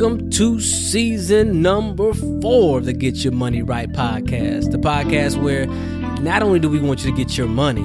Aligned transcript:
Welcome 0.00 0.30
to 0.30 0.60
season 0.60 1.60
number 1.60 2.14
four 2.40 2.78
of 2.78 2.86
the 2.86 2.94
Get 2.94 3.16
Your 3.16 3.34
Money 3.34 3.60
Right 3.60 3.92
podcast. 3.92 4.70
The 4.70 4.78
podcast 4.78 5.36
where 5.42 5.66
not 6.22 6.42
only 6.42 6.58
do 6.58 6.70
we 6.70 6.80
want 6.80 7.04
you 7.04 7.10
to 7.10 7.16
get 7.16 7.36
your 7.36 7.48
money, 7.48 7.82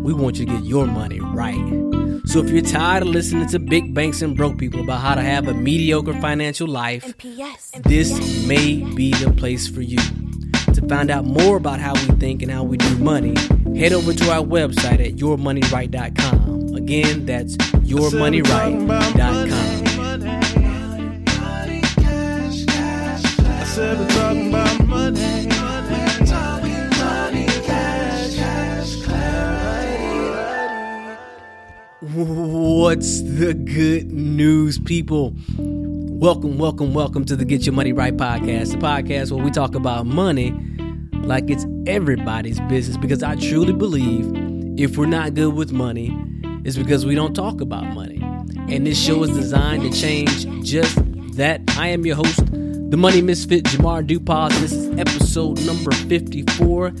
we 0.00 0.14
want 0.14 0.38
you 0.38 0.46
to 0.46 0.52
get 0.52 0.62
your 0.62 0.86
money 0.86 1.18
right. 1.18 1.58
So 2.26 2.38
if 2.38 2.50
you're 2.50 2.62
tired 2.62 3.02
of 3.02 3.08
listening 3.08 3.48
to 3.48 3.58
big 3.58 3.94
banks 3.94 4.22
and 4.22 4.36
broke 4.36 4.58
people 4.58 4.80
about 4.80 5.00
how 5.00 5.16
to 5.16 5.22
have 5.22 5.48
a 5.48 5.54
mediocre 5.54 6.12
financial 6.20 6.68
life, 6.68 7.12
this 7.82 8.46
may 8.46 8.84
be 8.94 9.10
the 9.14 9.34
place 9.36 9.66
for 9.66 9.82
you. 9.82 9.98
To 10.72 10.86
find 10.88 11.10
out 11.10 11.24
more 11.24 11.56
about 11.56 11.80
how 11.80 11.94
we 11.94 12.14
think 12.20 12.42
and 12.42 12.52
how 12.52 12.62
we 12.62 12.76
do 12.76 12.96
money, 12.98 13.34
head 13.76 13.92
over 13.92 14.12
to 14.12 14.30
our 14.30 14.44
website 14.44 15.04
at 15.04 15.16
yourmoneyright.com. 15.16 16.76
Again, 16.76 17.26
that's 17.26 17.56
yourmoneyright.com. 17.56 19.75
talking 23.76 24.48
about 24.48 24.86
money. 24.86 25.46
What's 32.14 33.20
the 33.20 33.52
good 33.52 34.10
news, 34.10 34.78
people? 34.78 35.34
Welcome, 35.58 36.56
welcome, 36.56 36.94
welcome 36.94 37.26
to 37.26 37.36
the 37.36 37.44
Get 37.44 37.66
Your 37.66 37.74
Money 37.74 37.92
Right 37.92 38.16
podcast, 38.16 38.70
the 38.70 38.78
podcast 38.78 39.32
where 39.32 39.44
we 39.44 39.50
talk 39.50 39.74
about 39.74 40.06
money 40.06 40.52
like 41.12 41.50
it's 41.50 41.66
everybody's 41.86 42.60
business 42.60 42.96
because 42.96 43.22
I 43.22 43.34
truly 43.34 43.74
believe 43.74 44.32
if 44.80 44.96
we're 44.96 45.04
not 45.04 45.34
good 45.34 45.54
with 45.54 45.72
money, 45.72 46.16
it's 46.64 46.76
because 46.76 47.04
we 47.04 47.14
don't 47.14 47.34
talk 47.34 47.60
about 47.60 47.84
money. 47.92 48.22
And 48.72 48.86
this 48.86 48.98
show 48.98 49.22
is 49.24 49.36
designed 49.36 49.82
to 49.82 49.90
change 50.00 50.46
just 50.64 50.96
that. 51.36 51.60
I 51.76 51.88
am 51.88 52.06
your 52.06 52.16
host, 52.16 52.40
the 52.96 53.02
Money 53.02 53.20
Misfit, 53.20 53.64
Jamar 53.64 54.06
Dupas. 54.06 54.58
This 54.58 54.72
is 54.72 54.98
episode 54.98 55.60
number 55.66 55.92
54, 55.92 56.94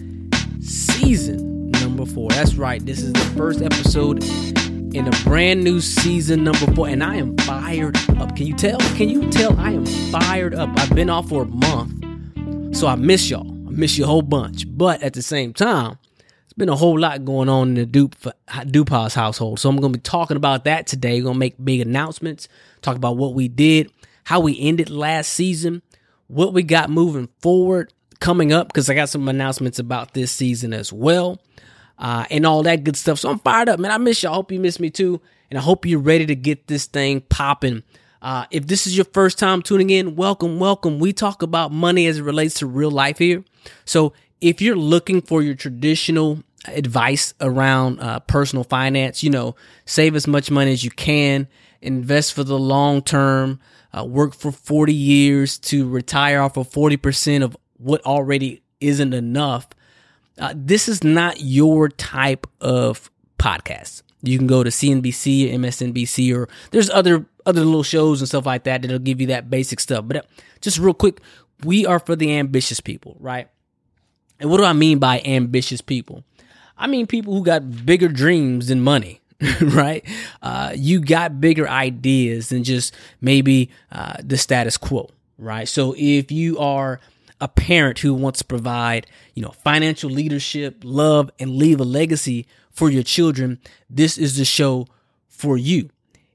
season 0.60 1.70
number 1.70 2.04
four. 2.04 2.28
That's 2.32 2.54
right, 2.56 2.84
this 2.84 3.00
is 3.00 3.14
the 3.14 3.32
first 3.34 3.62
episode 3.62 4.22
in 4.94 5.08
a 5.08 5.24
brand 5.24 5.64
new 5.64 5.80
season 5.80 6.44
number 6.44 6.70
four, 6.74 6.86
and 6.88 7.02
I 7.02 7.16
am 7.16 7.34
fired 7.38 7.96
up. 8.18 8.36
Can 8.36 8.46
you 8.46 8.54
tell? 8.54 8.78
Can 8.96 9.08
you 9.08 9.30
tell 9.30 9.58
I 9.58 9.70
am 9.70 9.86
fired 9.86 10.54
up? 10.54 10.68
I've 10.78 10.94
been 10.94 11.08
off 11.08 11.30
for 11.30 11.44
a 11.44 11.46
month, 11.46 12.76
so 12.76 12.88
I 12.88 12.96
miss 12.96 13.30
y'all. 13.30 13.50
I 13.66 13.70
miss 13.70 13.96
you 13.96 14.04
a 14.04 14.06
whole 14.06 14.20
bunch. 14.20 14.66
But 14.68 15.02
at 15.02 15.14
the 15.14 15.22
same 15.22 15.54
time, 15.54 15.96
it's 16.44 16.52
been 16.52 16.68
a 16.68 16.76
whole 16.76 17.00
lot 17.00 17.24
going 17.24 17.48
on 17.48 17.68
in 17.68 17.74
the 17.74 17.86
Dup- 17.86 18.36
uh, 18.48 18.64
Dupas 18.64 19.14
household. 19.14 19.60
So 19.60 19.70
I'm 19.70 19.78
going 19.78 19.94
to 19.94 19.98
be 19.98 20.02
talking 20.02 20.36
about 20.36 20.64
that 20.64 20.86
today. 20.86 21.20
We're 21.20 21.24
going 21.24 21.36
to 21.36 21.40
make 21.40 21.64
big 21.64 21.80
announcements, 21.80 22.48
talk 22.82 22.96
about 22.96 23.16
what 23.16 23.32
we 23.32 23.48
did, 23.48 23.90
how 24.26 24.40
we 24.40 24.60
ended 24.60 24.90
last 24.90 25.32
season, 25.32 25.82
what 26.28 26.52
we 26.52 26.62
got 26.62 26.90
moving 26.90 27.28
forward 27.40 27.92
coming 28.20 28.52
up, 28.52 28.68
because 28.68 28.88
I 28.88 28.94
got 28.94 29.08
some 29.08 29.28
announcements 29.28 29.78
about 29.78 30.14
this 30.14 30.32
season 30.32 30.72
as 30.72 30.92
well 30.92 31.40
uh, 31.98 32.24
and 32.30 32.46
all 32.46 32.62
that 32.64 32.84
good 32.84 32.96
stuff. 32.96 33.18
So 33.18 33.30
I'm 33.30 33.38
fired 33.38 33.68
up, 33.68 33.78
man. 33.78 33.90
I 33.90 33.98
miss 33.98 34.22
you. 34.22 34.30
I 34.30 34.34
hope 34.34 34.50
you 34.52 34.60
miss 34.60 34.80
me 34.80 34.90
too. 34.90 35.20
And 35.50 35.58
I 35.58 35.62
hope 35.62 35.86
you're 35.86 36.00
ready 36.00 36.26
to 36.26 36.34
get 36.34 36.66
this 36.66 36.86
thing 36.86 37.20
popping. 37.20 37.82
Uh, 38.20 38.46
if 38.50 38.66
this 38.66 38.86
is 38.86 38.96
your 38.96 39.04
first 39.04 39.38
time 39.38 39.62
tuning 39.62 39.90
in, 39.90 40.16
welcome, 40.16 40.58
welcome. 40.58 40.98
We 40.98 41.12
talk 41.12 41.42
about 41.42 41.70
money 41.70 42.06
as 42.06 42.18
it 42.18 42.22
relates 42.22 42.58
to 42.60 42.66
real 42.66 42.90
life 42.90 43.18
here. 43.18 43.44
So 43.84 44.12
if 44.40 44.60
you're 44.60 44.76
looking 44.76 45.20
for 45.20 45.42
your 45.42 45.54
traditional 45.54 46.42
advice 46.66 47.34
around 47.40 48.00
uh, 48.00 48.18
personal 48.20 48.64
finance, 48.64 49.22
you 49.22 49.30
know, 49.30 49.54
save 49.84 50.16
as 50.16 50.26
much 50.26 50.50
money 50.50 50.72
as 50.72 50.82
you 50.82 50.90
can, 50.90 51.46
invest 51.80 52.34
for 52.34 52.42
the 52.42 52.58
long 52.58 53.02
term, 53.02 53.60
uh, 53.96 54.04
work 54.04 54.34
for 54.34 54.52
40 54.52 54.92
years 54.92 55.58
to 55.58 55.88
retire 55.88 56.40
off 56.40 56.56
of 56.56 56.68
40% 56.70 57.42
of 57.42 57.56
what 57.78 58.04
already 58.04 58.62
isn't 58.80 59.14
enough 59.14 59.68
uh, 60.38 60.52
this 60.54 60.88
is 60.88 61.02
not 61.02 61.40
your 61.40 61.88
type 61.88 62.46
of 62.60 63.10
podcast. 63.38 64.02
You 64.22 64.38
can 64.38 64.46
go 64.46 64.62
to 64.62 64.70
CNBC, 64.70 65.52
or 65.52 65.58
MSNBC, 65.58 66.34
or 66.34 66.48
there's 66.70 66.90
other 66.90 67.26
other 67.44 67.64
little 67.64 67.82
shows 67.82 68.20
and 68.20 68.28
stuff 68.28 68.44
like 68.44 68.64
that 68.64 68.82
that'll 68.82 68.98
give 68.98 69.20
you 69.20 69.28
that 69.28 69.48
basic 69.48 69.78
stuff. 69.78 70.06
But 70.06 70.16
uh, 70.18 70.22
just 70.60 70.78
real 70.78 70.94
quick, 70.94 71.20
we 71.64 71.86
are 71.86 72.00
for 72.00 72.16
the 72.16 72.36
ambitious 72.36 72.80
people, 72.80 73.16
right? 73.20 73.48
And 74.40 74.50
what 74.50 74.58
do 74.58 74.64
I 74.64 74.72
mean 74.72 74.98
by 74.98 75.20
ambitious 75.20 75.80
people? 75.80 76.24
I 76.76 76.86
mean 76.86 77.06
people 77.06 77.34
who 77.34 77.44
got 77.44 77.86
bigger 77.86 78.08
dreams 78.08 78.68
than 78.68 78.82
money, 78.82 79.20
right? 79.60 80.04
Uh, 80.42 80.72
you 80.74 81.00
got 81.00 81.40
bigger 81.40 81.68
ideas 81.68 82.48
than 82.48 82.64
just 82.64 82.94
maybe 83.20 83.70
uh, 83.92 84.16
the 84.22 84.36
status 84.38 84.76
quo, 84.76 85.10
right? 85.38 85.68
So 85.68 85.94
if 85.96 86.30
you 86.32 86.58
are 86.58 87.00
a 87.40 87.48
parent 87.48 87.98
who 87.98 88.14
wants 88.14 88.38
to 88.38 88.44
provide, 88.44 89.06
you 89.34 89.42
know, 89.42 89.50
financial 89.62 90.10
leadership, 90.10 90.80
love, 90.82 91.30
and 91.38 91.56
leave 91.56 91.80
a 91.80 91.84
legacy 91.84 92.46
for 92.70 92.90
your 92.90 93.02
children, 93.02 93.58
this 93.90 94.16
is 94.16 94.38
the 94.38 94.44
show 94.44 94.86
for 95.28 95.56
you. 95.56 95.90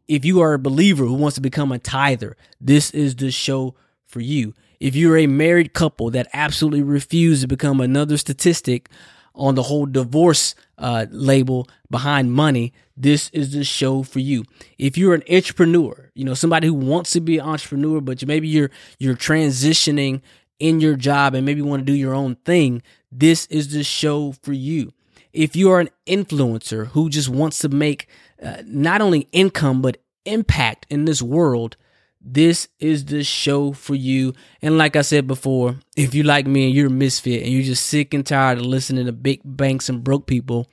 If 0.07 0.25
you 0.25 0.41
are 0.41 0.53
a 0.53 0.59
believer 0.59 1.06
who 1.06 1.13
wants 1.13 1.35
to 1.35 1.41
become 1.41 1.72
a 1.72 1.79
tither, 1.79 2.35
this 2.59 2.91
is 2.91 3.16
the 3.16 3.31
show 3.31 3.75
for 4.06 4.19
you. 4.19 4.53
If 4.79 4.95
you're 4.95 5.17
a 5.17 5.28
married 5.28 5.73
couple 5.73 6.09
that 6.11 6.28
absolutely 6.34 6.81
refuse 6.81 7.41
to 7.41 7.47
become 7.47 7.79
another 7.79 8.17
statistic 8.17 8.90
on 9.34 9.56
the 9.56 9.64
whole 9.64 9.86
divorce 9.86 10.56
uh, 10.78 11.06
label 11.09 11.68
behind 11.90 12.34
money, 12.34 12.74
this 12.97 13.30
is 13.30 13.53
the 13.53 13.64
show 13.64 14.03
for 14.03 14.19
you. 14.19 14.44
If 14.78 14.97
you're 14.97 15.14
an 15.14 15.24
entrepreneur, 15.30 16.09
you 16.14 16.25
know 16.25 16.34
somebody 16.34 16.68
who 16.68 16.74
wants 16.74 17.12
to 17.12 17.22
be 17.22 17.38
an 17.38 17.46
entrepreneur, 17.46 18.02
but 18.02 18.25
maybe 18.25 18.47
you're 18.47 18.72
you're 19.00 19.16
transitioning 19.16 20.22
in 20.59 20.80
your 20.80 20.96
job 20.96 21.34
and 21.34 21.46
maybe 21.46 21.62
want 21.62 21.81
to 21.81 21.91
do 21.91 21.97
your 21.97 22.14
own 22.14 22.36
thing, 22.46 22.84
this 23.12 23.47
is 23.47 23.74
the 23.74 23.84
show 23.84 24.31
for 24.44 24.53
you. 24.53 24.94
If 25.34 25.56
you 25.56 25.72
are 25.72 25.80
an 25.80 25.90
influencer 26.06 26.88
who 26.88 27.09
just 27.09 27.30
wants 27.30 27.59
to 27.59 27.70
make 27.70 28.08
uh, 28.41 28.62
not 28.66 29.02
only 29.02 29.28
income 29.31 29.81
but 29.81 29.97
impact 30.25 30.86
in 30.90 31.06
this 31.06 31.22
world, 31.22 31.78
this 32.24 32.68
is 32.80 33.06
the 33.06 33.24
show 33.24 33.74
for 33.74 33.96
you. 33.96 34.34
And 34.62 34.78
like 34.78 34.96
I 34.96 35.02
said 35.02 35.28
before, 35.28 35.78
if 35.98 36.14
you 36.14 36.24
like 36.24 36.46
me 36.46 36.66
and 36.66 36.74
you're 36.74 36.88
a 36.88 36.92
misfit 36.92 37.44
and 37.44 37.52
you're 37.52 37.64
just 37.64 37.88
sick 37.88 38.14
and 38.14 38.26
tired 38.26 38.59
of 38.59 38.66
listening 38.66 39.08
to 39.08 39.12
big 39.12 39.42
banks 39.44 39.90
and 39.90 40.04
broke 40.04 40.28
people 40.28 40.68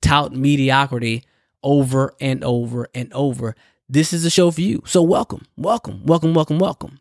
tout 0.00 0.32
mediocrity 0.32 1.24
over 1.62 2.14
and 2.20 2.44
over 2.44 2.86
and 2.94 3.12
over, 3.12 3.56
this 3.88 4.12
is 4.12 4.22
the 4.22 4.30
show 4.30 4.50
for 4.50 4.60
you. 4.60 4.82
So 4.86 5.02
welcome, 5.02 5.46
welcome, 5.56 6.02
welcome, 6.04 6.34
welcome, 6.34 6.58
welcome. 6.58 7.00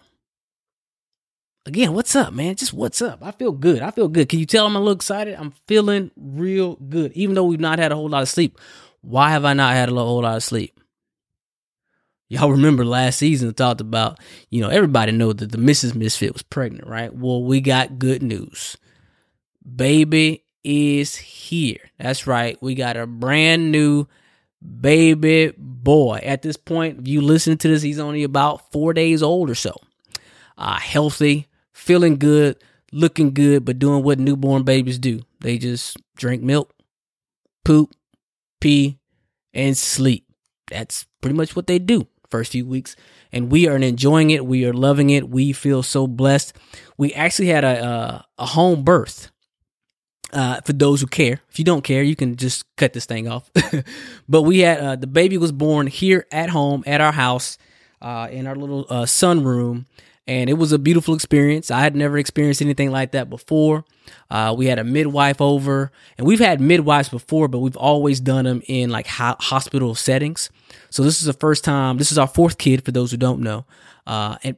again, 1.66 1.94
what's 1.94 2.16
up, 2.16 2.34
man? 2.34 2.56
Just 2.56 2.74
what's 2.74 3.02
up? 3.02 3.20
I 3.22 3.32
feel 3.32 3.52
good. 3.52 3.82
I 3.82 3.92
feel 3.92 4.08
good. 4.08 4.30
Can 4.30 4.40
you 4.40 4.46
tell 4.46 4.66
I'm 4.66 4.76
a 4.76 4.80
little 4.80 4.94
excited? 4.94 5.36
I'm 5.36 5.54
feeling 5.68 6.12
real 6.16 6.76
good, 6.76 7.12
even 7.14 7.36
though 7.36 7.46
we've 7.46 7.60
not 7.60 7.80
had 7.80 7.92
a 7.92 7.96
whole 7.96 8.10
lot 8.10 8.22
of 8.22 8.30
sleep. 8.30 8.58
Why 9.02 9.32
have 9.32 9.46
I 9.46 9.54
not 9.54 9.74
had 9.74 9.90
a 9.90 9.94
whole 9.94 10.22
lot 10.22 10.38
of 10.38 10.44
sleep? 10.44 10.80
Y'all 12.32 12.50
remember 12.50 12.86
last 12.86 13.20
season 13.20 13.50
I 13.50 13.52
talked 13.52 13.82
about, 13.82 14.18
you 14.50 14.62
know, 14.62 14.70
everybody 14.70 15.12
know 15.12 15.34
that 15.34 15.52
the 15.52 15.58
Mrs. 15.58 15.96
Misfit 15.96 16.32
was 16.32 16.44
pregnant, 16.44 16.88
right? 16.88 17.14
Well, 17.14 17.44
we 17.44 17.60
got 17.60 18.00
good 18.00 18.24
news. 18.24 18.78
Baby 19.76 20.46
is 20.64 21.18
here. 21.18 21.92
That's 22.00 22.28
right. 22.28 22.58
We 22.62 22.74
got 22.74 22.96
a 22.96 23.06
brand 23.06 23.74
new 23.74 24.08
baby 24.62 25.52
boy. 25.58 26.22
At 26.24 26.42
this 26.42 26.56
point, 26.56 27.00
if 27.02 27.08
you 27.10 27.20
listen 27.20 27.58
to 27.58 27.68
this, 27.68 27.82
he's 27.82 28.00
only 28.00 28.24
about 28.24 28.72
four 28.72 28.94
days 28.94 29.22
old 29.22 29.50
or 29.50 29.56
so. 29.56 29.76
Uh, 30.58 30.80
healthy, 30.80 31.50
feeling 31.74 32.18
good, 32.18 32.56
looking 32.94 33.34
good, 33.34 33.66
but 33.66 33.78
doing 33.78 34.06
what 34.06 34.20
newborn 34.20 34.64
babies 34.64 35.00
do. 35.00 35.20
They 35.42 35.58
just 35.58 35.98
drink 36.16 36.42
milk, 36.42 36.74
poop, 37.66 37.94
pee, 38.62 39.00
and 39.54 39.78
sleep. 39.78 40.28
That's 40.70 41.06
pretty 41.20 41.36
much 41.36 41.58
what 41.58 41.68
they 41.68 41.78
do 41.78 42.08
first 42.32 42.52
few 42.52 42.66
weeks. 42.66 42.96
And 43.32 43.52
we 43.52 43.68
are 43.68 43.76
enjoying 43.76 44.32
it. 44.32 44.46
We 44.46 44.66
are 44.66 44.74
loving 44.74 45.10
it. 45.10 45.30
We 45.30 45.54
feel 45.54 45.84
so 45.84 46.08
blessed. 46.08 46.54
We 46.98 47.14
actually 47.14 47.48
had 47.48 47.64
a 47.64 47.86
a, 47.86 48.26
a 48.40 48.46
home 48.48 48.84
birth. 48.84 49.32
Uh, 50.34 50.62
for 50.62 50.72
those 50.72 51.02
who 51.02 51.08
care, 51.08 51.42
if 51.50 51.60
you 51.60 51.66
don't 51.66 51.84
care, 51.84 52.02
you 52.02 52.16
can 52.16 52.38
just 52.38 52.64
cut 52.78 52.94
this 52.94 53.06
thing 53.06 53.28
off. 53.28 53.52
but 54.30 54.44
we 54.44 54.60
had 54.60 54.80
uh, 54.80 54.96
the 54.96 55.06
baby 55.06 55.38
was 55.38 55.52
born 55.52 55.88
here 55.88 56.26
at 56.32 56.50
home 56.50 56.86
at 56.88 57.02
our 57.02 57.12
house 57.12 57.58
uh, 58.02 58.30
in 58.32 58.48
our 58.48 58.56
little 58.56 58.86
uh, 58.90 59.04
sunroom 59.04 59.86
and 60.28 60.50
it 60.50 60.54
was 60.54 60.72
a 60.72 60.80
beautiful 60.80 61.16
experience. 61.16 61.72
I 61.72 61.82
had 61.82 61.96
never 61.96 62.18
experienced 62.18 62.62
anything 62.62 62.92
like 62.92 63.12
that 63.12 63.30
before. 63.30 63.86
Uh, 64.30 64.54
we 64.58 64.68
had 64.68 64.80
a 64.80 64.84
midwife 64.84 65.42
over, 65.42 65.92
and 66.18 66.28
we've 66.28 66.40
had 66.40 66.62
midwives 66.62 67.10
before, 67.10 67.48
but 67.48 67.60
we've 67.60 67.78
always 67.78 68.20
done 68.20 68.46
them 68.46 68.62
in 68.68 68.90
like 68.90 69.08
ho- 69.08 69.36
hospital 69.40 69.96
settings. 69.96 70.50
So 70.90 71.04
this 71.04 71.20
is 71.20 71.26
the 71.26 71.34
first 71.34 71.64
time. 71.64 71.98
This 71.98 72.12
is 72.12 72.18
our 72.18 72.28
fourth 72.28 72.58
kid, 72.58 72.86
for 72.86 72.92
those 72.92 73.12
who 73.12 73.18
don't 73.18 73.42
know, 73.42 73.66
uh, 74.06 74.38
and 74.44 74.58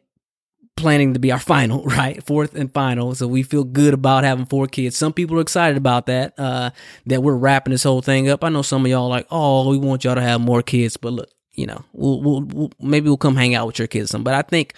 planning 0.75 1.13
to 1.13 1.19
be 1.19 1.31
our 1.31 1.39
final, 1.39 1.83
right? 1.85 2.21
Fourth 2.23 2.55
and 2.55 2.71
final. 2.73 3.15
So 3.15 3.27
we 3.27 3.43
feel 3.43 3.63
good 3.63 3.93
about 3.93 4.25
having 4.25 4.45
four 4.45 4.67
kids. 4.67 4.97
Some 4.97 5.13
people 5.13 5.37
are 5.37 5.41
excited 5.41 5.77
about 5.77 6.07
that, 6.07 6.33
uh, 6.37 6.71
that 7.05 7.23
we're 7.23 7.35
wrapping 7.35 7.71
this 7.71 7.83
whole 7.83 8.01
thing 8.01 8.29
up. 8.29 8.43
I 8.43 8.49
know 8.49 8.63
some 8.63 8.85
of 8.85 8.91
y'all 8.91 9.09
like, 9.09 9.27
oh, 9.31 9.69
we 9.69 9.77
want 9.77 10.03
y'all 10.03 10.15
to 10.15 10.21
have 10.21 10.41
more 10.41 10.61
kids, 10.61 10.97
but 10.97 11.13
look, 11.13 11.29
you 11.53 11.67
know, 11.67 11.83
we'll, 11.93 12.21
we'll, 12.21 12.41
we'll 12.41 12.71
maybe 12.79 13.07
we'll 13.07 13.17
come 13.17 13.35
hang 13.35 13.53
out 13.53 13.67
with 13.67 13.77
your 13.77 13.87
kids 13.87 14.09
some. 14.09 14.23
But 14.23 14.33
I 14.33 14.41
think 14.41 14.73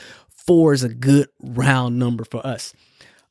four 0.46 0.74
is 0.74 0.84
a 0.84 0.90
good 0.90 1.30
round 1.42 2.00
number 2.00 2.24
for 2.24 2.46
us. 2.46 2.74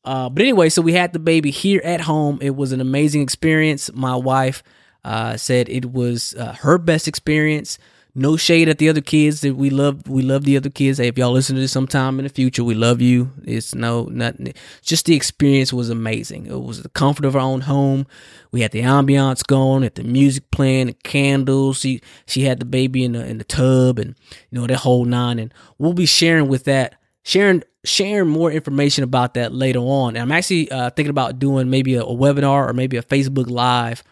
Uh, 0.04 0.28
but 0.28 0.42
anyway, 0.42 0.68
so 0.68 0.82
we 0.82 0.92
had 0.92 1.12
the 1.12 1.18
baby 1.18 1.50
here 1.50 1.80
at 1.84 2.02
home. 2.02 2.38
It 2.42 2.54
was 2.54 2.72
an 2.72 2.80
amazing 2.80 3.22
experience. 3.22 3.90
My 3.94 4.16
wife 4.16 4.62
uh, 5.04 5.36
said 5.36 5.68
it 5.68 5.92
was 5.92 6.34
uh, 6.34 6.52
her 6.60 6.78
best 6.78 7.08
experience. 7.08 7.78
No 8.16 8.36
shade 8.36 8.68
at 8.68 8.78
the 8.78 8.88
other 8.88 9.00
kids 9.00 9.40
that 9.40 9.56
we 9.56 9.70
love. 9.70 10.06
We 10.08 10.22
love 10.22 10.44
the 10.44 10.56
other 10.56 10.70
kids. 10.70 10.98
Hey, 10.98 11.08
if 11.08 11.18
y'all 11.18 11.32
listen 11.32 11.56
to 11.56 11.60
this 11.60 11.72
sometime 11.72 12.20
in 12.20 12.24
the 12.24 12.28
future, 12.28 12.62
we 12.62 12.74
love 12.74 13.00
you. 13.00 13.32
It's 13.44 13.74
no 13.74 14.04
nothing. 14.04 14.54
Just 14.82 15.06
the 15.06 15.16
experience 15.16 15.72
was 15.72 15.90
amazing. 15.90 16.46
It 16.46 16.62
was 16.62 16.82
the 16.82 16.90
comfort 16.90 17.24
of 17.24 17.34
our 17.34 17.42
own 17.42 17.62
home. 17.62 18.06
We 18.52 18.60
had 18.60 18.70
the 18.70 18.82
ambiance 18.82 19.44
going, 19.44 19.82
had 19.82 19.96
the 19.96 20.04
music 20.04 20.48
playing, 20.52 20.86
the 20.86 20.92
candles. 20.92 21.80
She 21.80 22.02
she 22.24 22.42
had 22.42 22.60
the 22.60 22.64
baby 22.64 23.02
in 23.02 23.12
the 23.12 23.26
in 23.26 23.38
the 23.38 23.44
tub, 23.44 23.98
and 23.98 24.14
you 24.50 24.60
know 24.60 24.68
that 24.68 24.78
whole 24.78 25.04
nine. 25.04 25.40
And 25.40 25.52
we'll 25.78 25.92
be 25.92 26.06
sharing 26.06 26.46
with 26.46 26.64
that 26.64 26.94
sharing 27.24 27.62
sharing 27.84 28.28
more 28.28 28.50
information 28.50 29.02
about 29.04 29.34
that 29.34 29.52
later 29.52 29.80
on. 29.80 30.16
And 30.16 30.22
I'm 30.22 30.32
actually 30.32 30.70
uh, 30.70 30.90
thinking 30.90 31.10
about 31.10 31.38
doing 31.38 31.68
maybe 31.68 31.96
a, 31.96 32.02
a, 32.02 32.14
webinar 32.14 32.68
or 32.68 32.72
maybe 32.72 32.96
a 32.96 33.02
Facebook 33.02 33.50
Live 33.50 34.02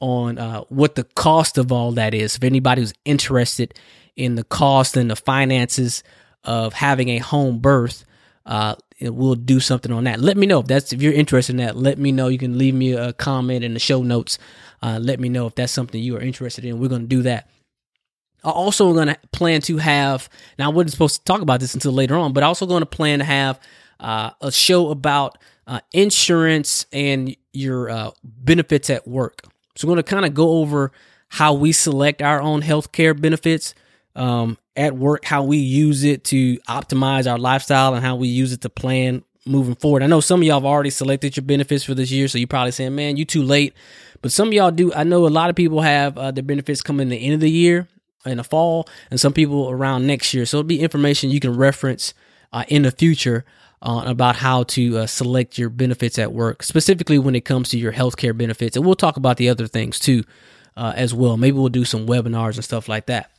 on 0.00 0.38
uh, 0.38 0.60
what 0.68 0.94
the 0.94 1.04
cost 1.04 1.58
of 1.58 1.72
all 1.72 1.92
that 1.92 2.14
is. 2.14 2.36
If 2.36 2.44
anybody 2.44 2.82
who's 2.82 2.94
interested 3.04 3.74
in 4.14 4.34
the 4.34 4.44
cost 4.44 4.96
and 4.96 5.10
the 5.10 5.16
finances 5.16 6.04
of 6.44 6.74
having 6.74 7.08
a 7.08 7.18
home 7.18 7.58
birth, 7.58 8.04
uh, 8.46 8.76
we'll 9.00 9.34
do 9.34 9.60
something 9.60 9.92
on 9.92 10.04
that. 10.04 10.20
Let 10.20 10.36
me 10.36 10.46
know 10.46 10.60
if 10.60 10.66
that's 10.66 10.92
if 10.92 11.02
you're 11.02 11.12
interested 11.12 11.52
in 11.52 11.66
that. 11.66 11.76
Let 11.76 11.98
me 11.98 12.12
know. 12.12 12.28
You 12.28 12.38
can 12.38 12.56
leave 12.56 12.74
me 12.74 12.92
a 12.92 13.12
comment 13.12 13.64
in 13.64 13.74
the 13.74 13.80
show 13.80 14.02
notes. 14.02 14.38
Uh, 14.80 14.98
let 15.02 15.18
me 15.18 15.28
know 15.28 15.46
if 15.46 15.54
that's 15.54 15.72
something 15.72 16.00
you 16.00 16.16
are 16.16 16.20
interested 16.20 16.64
in. 16.64 16.78
We're 16.78 16.88
going 16.88 17.02
to 17.02 17.08
do 17.08 17.22
that. 17.22 17.50
I 18.44 18.50
also 18.50 18.92
going 18.92 19.08
to 19.08 19.18
plan 19.32 19.60
to 19.62 19.78
have. 19.78 20.28
Now 20.58 20.70
I 20.70 20.72
wasn't 20.72 20.92
supposed 20.92 21.16
to 21.18 21.24
talk 21.24 21.40
about 21.40 21.60
this 21.60 21.74
until 21.74 21.92
later 21.92 22.16
on, 22.16 22.32
but 22.32 22.42
also 22.42 22.66
going 22.66 22.82
to 22.82 22.86
plan 22.86 23.18
to 23.18 23.24
have 23.24 23.60
uh, 24.00 24.30
a 24.40 24.52
show 24.52 24.90
about 24.90 25.38
uh, 25.66 25.80
insurance 25.92 26.86
and 26.92 27.36
your 27.52 27.90
uh, 27.90 28.10
benefits 28.22 28.90
at 28.90 29.06
work. 29.06 29.42
So 29.76 29.86
we're 29.86 29.94
going 29.94 30.04
to 30.04 30.10
kind 30.10 30.24
of 30.24 30.34
go 30.34 30.58
over 30.58 30.92
how 31.28 31.52
we 31.52 31.72
select 31.72 32.22
our 32.22 32.40
own 32.40 32.62
healthcare 32.62 33.18
benefits 33.18 33.74
um, 34.16 34.56
at 34.76 34.96
work, 34.96 35.24
how 35.24 35.42
we 35.42 35.58
use 35.58 36.04
it 36.04 36.24
to 36.24 36.58
optimize 36.68 37.30
our 37.30 37.38
lifestyle, 37.38 37.94
and 37.94 38.04
how 38.04 38.16
we 38.16 38.28
use 38.28 38.52
it 38.52 38.62
to 38.62 38.70
plan 38.70 39.22
moving 39.46 39.74
forward. 39.74 40.02
I 40.02 40.06
know 40.06 40.20
some 40.20 40.40
of 40.40 40.46
y'all 40.46 40.60
have 40.60 40.64
already 40.64 40.90
selected 40.90 41.36
your 41.36 41.44
benefits 41.44 41.84
for 41.84 41.94
this 41.94 42.10
year, 42.10 42.28
so 42.28 42.38
you're 42.38 42.46
probably 42.46 42.72
saying, 42.72 42.94
"Man, 42.94 43.16
you 43.16 43.24
too 43.24 43.42
late." 43.42 43.74
But 44.20 44.32
some 44.32 44.48
of 44.48 44.54
y'all 44.54 44.70
do. 44.70 44.92
I 44.94 45.04
know 45.04 45.26
a 45.26 45.28
lot 45.28 45.50
of 45.50 45.56
people 45.56 45.80
have 45.80 46.18
uh, 46.18 46.30
their 46.30 46.42
benefits 46.42 46.82
coming 46.82 47.04
in 47.04 47.08
the 47.10 47.16
end 47.16 47.34
of 47.34 47.40
the 47.40 47.50
year, 47.50 47.88
in 48.28 48.38
the 48.38 48.44
fall, 48.44 48.88
and 49.10 49.20
some 49.20 49.32
people 49.32 49.70
around 49.70 50.06
next 50.06 50.34
year. 50.34 50.46
So 50.46 50.58
it'll 50.58 50.68
be 50.68 50.80
information 50.80 51.30
you 51.30 51.40
can 51.40 51.56
reference 51.56 52.14
uh, 52.52 52.64
in 52.68 52.82
the 52.82 52.90
future 52.90 53.44
uh, 53.82 54.02
about 54.06 54.36
how 54.36 54.64
to 54.64 54.98
uh, 54.98 55.06
select 55.06 55.58
your 55.58 55.70
benefits 55.70 56.18
at 56.18 56.32
work, 56.32 56.62
specifically 56.62 57.18
when 57.18 57.34
it 57.34 57.44
comes 57.44 57.68
to 57.70 57.78
your 57.78 57.92
healthcare 57.92 58.36
benefits. 58.36 58.76
And 58.76 58.84
we'll 58.84 58.94
talk 58.94 59.16
about 59.16 59.36
the 59.36 59.48
other 59.48 59.66
things 59.66 59.98
too 59.98 60.24
uh, 60.76 60.92
as 60.96 61.14
well. 61.14 61.36
Maybe 61.36 61.56
we'll 61.56 61.68
do 61.68 61.84
some 61.84 62.06
webinars 62.06 62.56
and 62.56 62.64
stuff 62.64 62.88
like 62.88 63.06
that. 63.06 63.30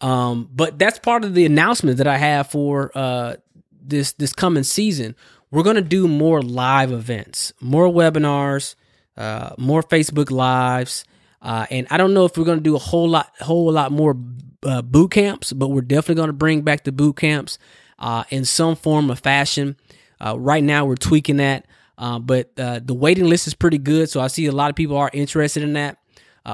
Um, 0.00 0.48
but 0.52 0.78
that's 0.78 0.98
part 0.98 1.24
of 1.24 1.34
the 1.34 1.46
announcement 1.46 1.98
that 1.98 2.06
I 2.06 2.16
have 2.16 2.50
for 2.50 2.90
uh, 2.94 3.36
this 3.80 4.12
this 4.12 4.32
coming 4.32 4.64
season. 4.64 5.14
We're 5.50 5.62
going 5.62 5.76
to 5.76 5.82
do 5.82 6.08
more 6.08 6.42
live 6.42 6.90
events, 6.90 7.52
more 7.60 7.86
webinars, 7.86 8.74
uh, 9.16 9.50
more 9.56 9.82
Facebook 9.82 10.30
lives. 10.30 11.04
Uh, 11.44 11.66
and 11.70 11.86
I 11.90 11.98
don't 11.98 12.14
know 12.14 12.24
if 12.24 12.38
we're 12.38 12.46
going 12.46 12.58
to 12.58 12.64
do 12.64 12.74
a 12.74 12.80
whole 12.80 13.08
lot, 13.08 13.30
whole 13.40 13.70
lot 13.70 13.92
more 13.92 14.16
uh, 14.64 14.80
boot 14.80 15.10
camps, 15.10 15.52
but 15.52 15.68
we're 15.68 15.82
definitely 15.82 16.14
going 16.14 16.28
to 16.28 16.32
bring 16.32 16.62
back 16.62 16.84
the 16.84 16.92
boot 16.92 17.16
camps 17.16 17.58
uh, 17.98 18.24
in 18.30 18.46
some 18.46 18.74
form 18.74 19.10
of 19.10 19.18
fashion. 19.18 19.76
Uh, 20.24 20.38
right 20.38 20.64
now, 20.64 20.86
we're 20.86 20.96
tweaking 20.96 21.36
that, 21.36 21.66
uh, 21.98 22.18
but 22.18 22.56
the 22.56 22.94
waiting 22.94 23.26
list 23.26 23.46
is 23.46 23.52
pretty 23.52 23.76
good. 23.76 24.08
So 24.08 24.22
I 24.22 24.28
see 24.28 24.46
a 24.46 24.52
lot 24.52 24.70
of 24.70 24.76
people 24.76 24.96
are 24.96 25.10
interested 25.12 25.62
in 25.62 25.74
that. 25.74 25.98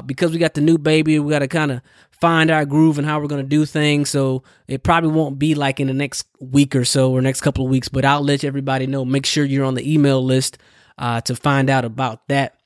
because 0.07 0.33
we 0.33 0.39
got 0.39 0.55
the 0.55 0.61
new 0.61 0.77
baby, 0.77 1.21
we 1.21 1.31
got 1.31 1.39
to 1.39 1.49
kind 1.49 1.71
of 1.71 1.83
find 2.11 2.51
our 2.51 2.67
groove 2.67 2.99
and 2.99 3.07
how 3.07 3.21
we're 3.21 3.29
going 3.29 3.43
to 3.43 3.49
do 3.49 3.65
things. 3.65 4.11
So 4.11 4.43
it 4.67 4.83
probably 4.83 5.11
won't 5.11 5.39
be 5.39 5.55
like 5.55 5.79
in 5.79 5.87
the 5.87 5.95
next 5.95 6.27
week 6.41 6.75
or 6.75 6.85
so 6.85 7.13
or 7.13 7.23
next 7.23 7.43
couple 7.43 7.65
of 7.65 7.71
weeks, 7.71 7.89
but 7.89 8.05
I'll 8.05 8.23
let 8.23 8.43
everybody 8.43 8.89
know. 8.89 9.05
Make 9.05 9.25
sure 9.25 9.45
you're 9.45 9.65
on 9.65 9.75
the 9.75 9.93
email 9.95 10.23
list 10.23 10.59
to 10.99 11.37
find 11.37 11.71
out 11.71 11.85
about 11.85 12.27
that. 12.27 12.60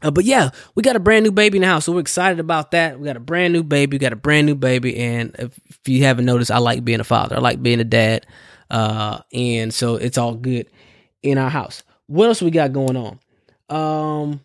Uh, 0.00 0.10
but 0.10 0.24
yeah, 0.24 0.50
we 0.74 0.82
got 0.82 0.96
a 0.96 1.00
brand 1.00 1.24
new 1.24 1.32
baby 1.32 1.58
in 1.58 1.62
the 1.62 1.68
house, 1.68 1.84
so 1.84 1.92
we're 1.92 2.00
excited 2.00 2.38
about 2.38 2.70
that. 2.70 3.00
We 3.00 3.06
got 3.06 3.16
a 3.16 3.20
brand 3.20 3.52
new 3.52 3.64
baby, 3.64 3.96
we 3.96 3.98
got 3.98 4.12
a 4.12 4.16
brand 4.16 4.46
new 4.46 4.54
baby, 4.54 4.96
and 4.96 5.34
if, 5.38 5.58
if 5.68 5.88
you 5.88 6.04
haven't 6.04 6.24
noticed, 6.24 6.50
I 6.50 6.58
like 6.58 6.84
being 6.84 7.00
a 7.00 7.04
father. 7.04 7.36
I 7.36 7.40
like 7.40 7.62
being 7.62 7.80
a 7.80 7.84
dad, 7.84 8.26
uh, 8.70 9.20
and 9.32 9.74
so 9.74 9.96
it's 9.96 10.16
all 10.16 10.34
good 10.34 10.68
in 11.22 11.36
our 11.36 11.50
house. 11.50 11.82
What 12.06 12.28
else 12.28 12.40
we 12.40 12.50
got 12.50 12.72
going 12.72 12.96
on? 12.96 13.18
Um, 13.68 14.40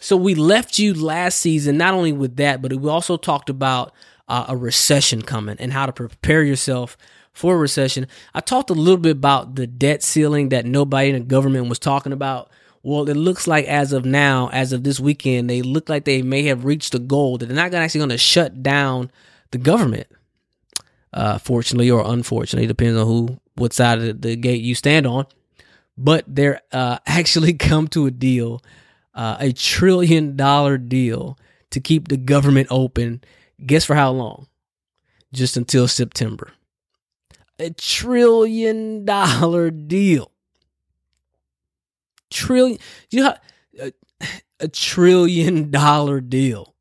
so 0.00 0.16
we 0.16 0.34
left 0.34 0.78
you 0.78 0.94
last 0.94 1.38
season 1.38 1.76
not 1.76 1.94
only 1.94 2.12
with 2.12 2.36
that, 2.36 2.60
but 2.60 2.72
we 2.72 2.90
also 2.90 3.16
talked 3.16 3.50
about 3.50 3.92
uh, 4.28 4.46
a 4.48 4.56
recession 4.56 5.22
coming 5.22 5.56
and 5.58 5.72
how 5.72 5.86
to 5.86 5.92
prepare 5.92 6.42
yourself 6.42 6.96
for 7.32 7.54
a 7.54 7.58
recession. 7.58 8.06
I 8.34 8.40
talked 8.40 8.70
a 8.70 8.74
little 8.74 8.98
bit 8.98 9.12
about 9.12 9.54
the 9.54 9.66
debt 9.66 10.02
ceiling 10.02 10.50
that 10.50 10.66
nobody 10.66 11.10
in 11.10 11.14
the 11.14 11.20
government 11.20 11.68
was 11.68 11.78
talking 11.78 12.12
about 12.12 12.50
well, 12.88 13.06
it 13.06 13.16
looks 13.18 13.46
like 13.46 13.66
as 13.66 13.92
of 13.92 14.06
now, 14.06 14.48
as 14.50 14.72
of 14.72 14.82
this 14.82 14.98
weekend, 14.98 15.50
they 15.50 15.60
look 15.60 15.90
like 15.90 16.06
they 16.06 16.22
may 16.22 16.44
have 16.44 16.64
reached 16.64 16.94
a 16.94 16.98
goal 16.98 17.36
that 17.36 17.44
they're 17.44 17.54
not 17.54 17.74
actually 17.74 17.98
going 17.98 18.08
to 18.08 18.16
shut 18.16 18.62
down 18.62 19.10
the 19.50 19.58
government. 19.58 20.06
Uh, 21.12 21.36
fortunately 21.36 21.90
or 21.90 22.02
unfortunately, 22.06 22.66
depends 22.66 22.98
on 22.98 23.06
who, 23.06 23.38
what 23.56 23.74
side 23.74 23.98
of 23.98 24.04
the, 24.04 24.12
the 24.14 24.36
gate 24.36 24.62
you 24.62 24.74
stand 24.74 25.06
on. 25.06 25.26
But 25.98 26.24
they're 26.26 26.62
uh, 26.72 26.98
actually 27.06 27.52
come 27.52 27.88
to 27.88 28.06
a 28.06 28.10
deal, 28.10 28.62
uh, 29.14 29.36
a 29.38 29.52
trillion 29.52 30.34
dollar 30.34 30.78
deal 30.78 31.38
to 31.70 31.80
keep 31.80 32.08
the 32.08 32.16
government 32.16 32.68
open. 32.70 33.22
Guess 33.64 33.84
for 33.84 33.96
how 33.96 34.12
long? 34.12 34.46
Just 35.30 35.58
until 35.58 35.88
September. 35.88 36.52
A 37.58 37.68
trillion 37.68 39.04
dollar 39.04 39.70
deal 39.70 40.32
trillion. 42.30 42.78
You 43.10 43.24
know, 43.24 43.34
a, 43.80 43.92
a 44.60 44.68
trillion 44.68 45.70
dollar 45.70 46.20
deal. 46.20 46.74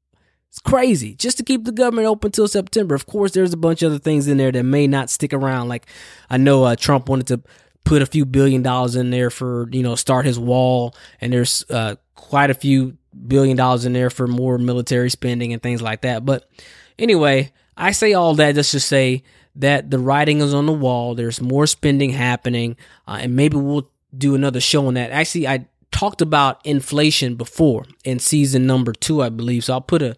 It's 0.49 0.59
crazy 0.59 1.13
just 1.15 1.37
to 1.37 1.43
keep 1.43 1.65
the 1.65 1.71
government 1.71 2.07
open 2.07 2.31
till 2.31 2.47
September. 2.47 2.95
Of 2.95 3.05
course, 3.05 3.31
there's 3.31 3.53
a 3.53 3.57
bunch 3.57 3.83
of 3.83 3.91
other 3.91 3.99
things 3.99 4.27
in 4.27 4.37
there 4.37 4.51
that 4.51 4.63
may 4.63 4.87
not 4.87 5.09
stick 5.09 5.33
around. 5.33 5.67
Like 5.67 5.85
I 6.29 6.37
know 6.37 6.63
uh, 6.63 6.75
Trump 6.75 7.09
wanted 7.09 7.27
to 7.27 7.41
put 7.83 8.01
a 8.01 8.05
few 8.07 8.25
billion 8.25 8.63
dollars 8.63 8.95
in 8.95 9.11
there 9.11 9.29
for 9.29 9.69
you 9.71 9.83
know 9.83 9.95
start 9.95 10.25
his 10.25 10.39
wall, 10.39 10.95
and 11.21 11.31
there's 11.31 11.63
uh, 11.69 11.95
quite 12.15 12.49
a 12.49 12.55
few 12.55 12.97
billion 13.27 13.55
dollars 13.55 13.85
in 13.85 13.93
there 13.93 14.09
for 14.09 14.27
more 14.27 14.57
military 14.57 15.09
spending 15.09 15.53
and 15.53 15.61
things 15.61 15.81
like 15.81 16.01
that. 16.01 16.25
But 16.25 16.49
anyway, 16.97 17.51
I 17.75 17.91
say 17.91 18.13
all 18.13 18.35
that 18.35 18.55
just 18.55 18.71
to 18.71 18.79
say 18.79 19.23
that 19.55 19.89
the 19.89 19.99
writing 19.99 20.41
is 20.41 20.53
on 20.53 20.65
the 20.65 20.73
wall. 20.73 21.15
There's 21.15 21.41
more 21.41 21.67
spending 21.67 22.09
happening, 22.11 22.77
uh, 23.07 23.19
and 23.21 23.35
maybe 23.35 23.57
we'll 23.57 23.89
do 24.15 24.35
another 24.35 24.59
show 24.59 24.87
on 24.87 24.93
that. 24.95 25.11
Actually, 25.11 25.47
I 25.47 25.67
talked 25.91 26.21
about 26.21 26.65
inflation 26.65 27.35
before 27.35 27.85
in 28.03 28.19
season 28.19 28.67
number 28.67 28.93
two, 28.93 29.21
I 29.21 29.29
believe. 29.29 29.63
So 29.63 29.73
I'll 29.73 29.81
put 29.81 30.01
a 30.01 30.15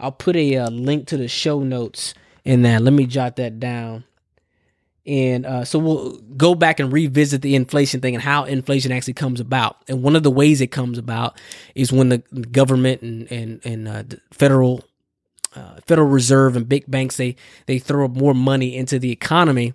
I'll 0.00 0.12
put 0.12 0.36
a, 0.36 0.56
uh, 0.56 0.70
link 0.70 1.08
to 1.08 1.16
the 1.16 1.26
show 1.26 1.60
notes 1.60 2.14
in 2.44 2.62
that. 2.62 2.82
Let 2.82 2.92
me 2.92 3.04
jot 3.04 3.36
that 3.36 3.58
down. 3.58 4.04
And 5.06 5.44
uh, 5.46 5.64
so 5.64 5.78
we'll 5.78 6.18
go 6.36 6.54
back 6.54 6.78
and 6.80 6.92
revisit 6.92 7.42
the 7.42 7.54
inflation 7.54 8.00
thing 8.00 8.14
and 8.14 8.22
how 8.22 8.44
inflation 8.44 8.92
actually 8.92 9.14
comes 9.14 9.40
about. 9.40 9.78
And 9.88 10.02
one 10.02 10.14
of 10.14 10.22
the 10.22 10.30
ways 10.30 10.60
it 10.60 10.68
comes 10.68 10.98
about 10.98 11.38
is 11.74 11.90
when 11.90 12.10
the 12.10 12.18
government 12.18 13.02
and 13.02 13.32
and 13.32 13.60
and 13.64 13.88
uh, 13.88 14.02
federal 14.30 14.84
uh, 15.56 15.80
Federal 15.86 16.08
Reserve 16.08 16.56
and 16.56 16.68
big 16.68 16.90
banks 16.90 17.16
they 17.16 17.36
they 17.66 17.78
throw 17.78 18.06
more 18.08 18.34
money 18.34 18.76
into 18.76 18.98
the 18.98 19.10
economy 19.10 19.72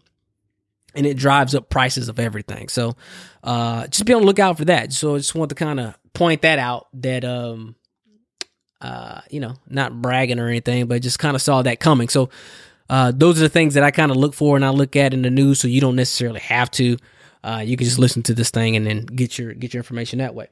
and 0.96 1.06
it 1.06 1.18
drives 1.18 1.56
up 1.56 1.70
prices 1.70 2.10
of 2.10 2.20
everything. 2.20 2.70
So 2.70 2.96
uh, 3.44 3.88
just 3.88 4.06
be 4.06 4.14
on 4.14 4.22
the 4.22 4.28
lookout 4.28 4.58
for 4.58 4.66
that. 4.66 4.94
So 4.94 5.16
I 5.16 5.18
just 5.18 5.36
want 5.36 5.50
to 5.50 5.56
kind 5.56 5.80
of 5.80 5.96
point 6.14 6.44
that 6.44 6.60
out 6.60 6.88
that 6.94 7.26
um 7.26 7.76
uh 8.82 9.22
you 9.32 9.40
know 9.40 9.56
not 9.68 10.02
bragging 10.02 10.40
or 10.40 10.48
anything, 10.48 10.86
but 10.88 11.02
just 11.02 11.20
kind 11.20 11.36
of 11.36 11.42
saw 11.42 11.62
that 11.62 11.80
coming. 11.80 12.10
So 12.10 12.30
uh, 12.90 13.12
those 13.16 13.40
are 13.40 13.44
the 13.44 13.50
things 13.50 13.74
that 13.74 13.84
I 13.84 13.92
kind 13.92 14.12
of 14.12 14.18
look 14.18 14.34
for 14.34 14.56
and 14.56 14.64
I 14.64 14.70
look 14.70 14.96
at 14.96 15.14
in 15.14 15.22
the 15.22 15.30
news. 15.30 15.60
So 15.60 15.68
you 15.68 15.82
don't 15.82 15.96
necessarily 15.96 16.42
have 16.42 16.70
to. 16.72 16.98
Uh, 17.44 17.64
you 17.66 17.76
can 17.76 17.86
just 17.86 18.00
listen 18.00 18.24
to 18.24 18.34
this 18.34 18.52
thing 18.52 18.76
and 18.76 18.86
then 18.86 19.06
get 19.06 19.38
your 19.38 19.54
get 19.54 19.74
your 19.74 19.80
information 19.80 20.20
that 20.20 20.36
way. 20.36 20.48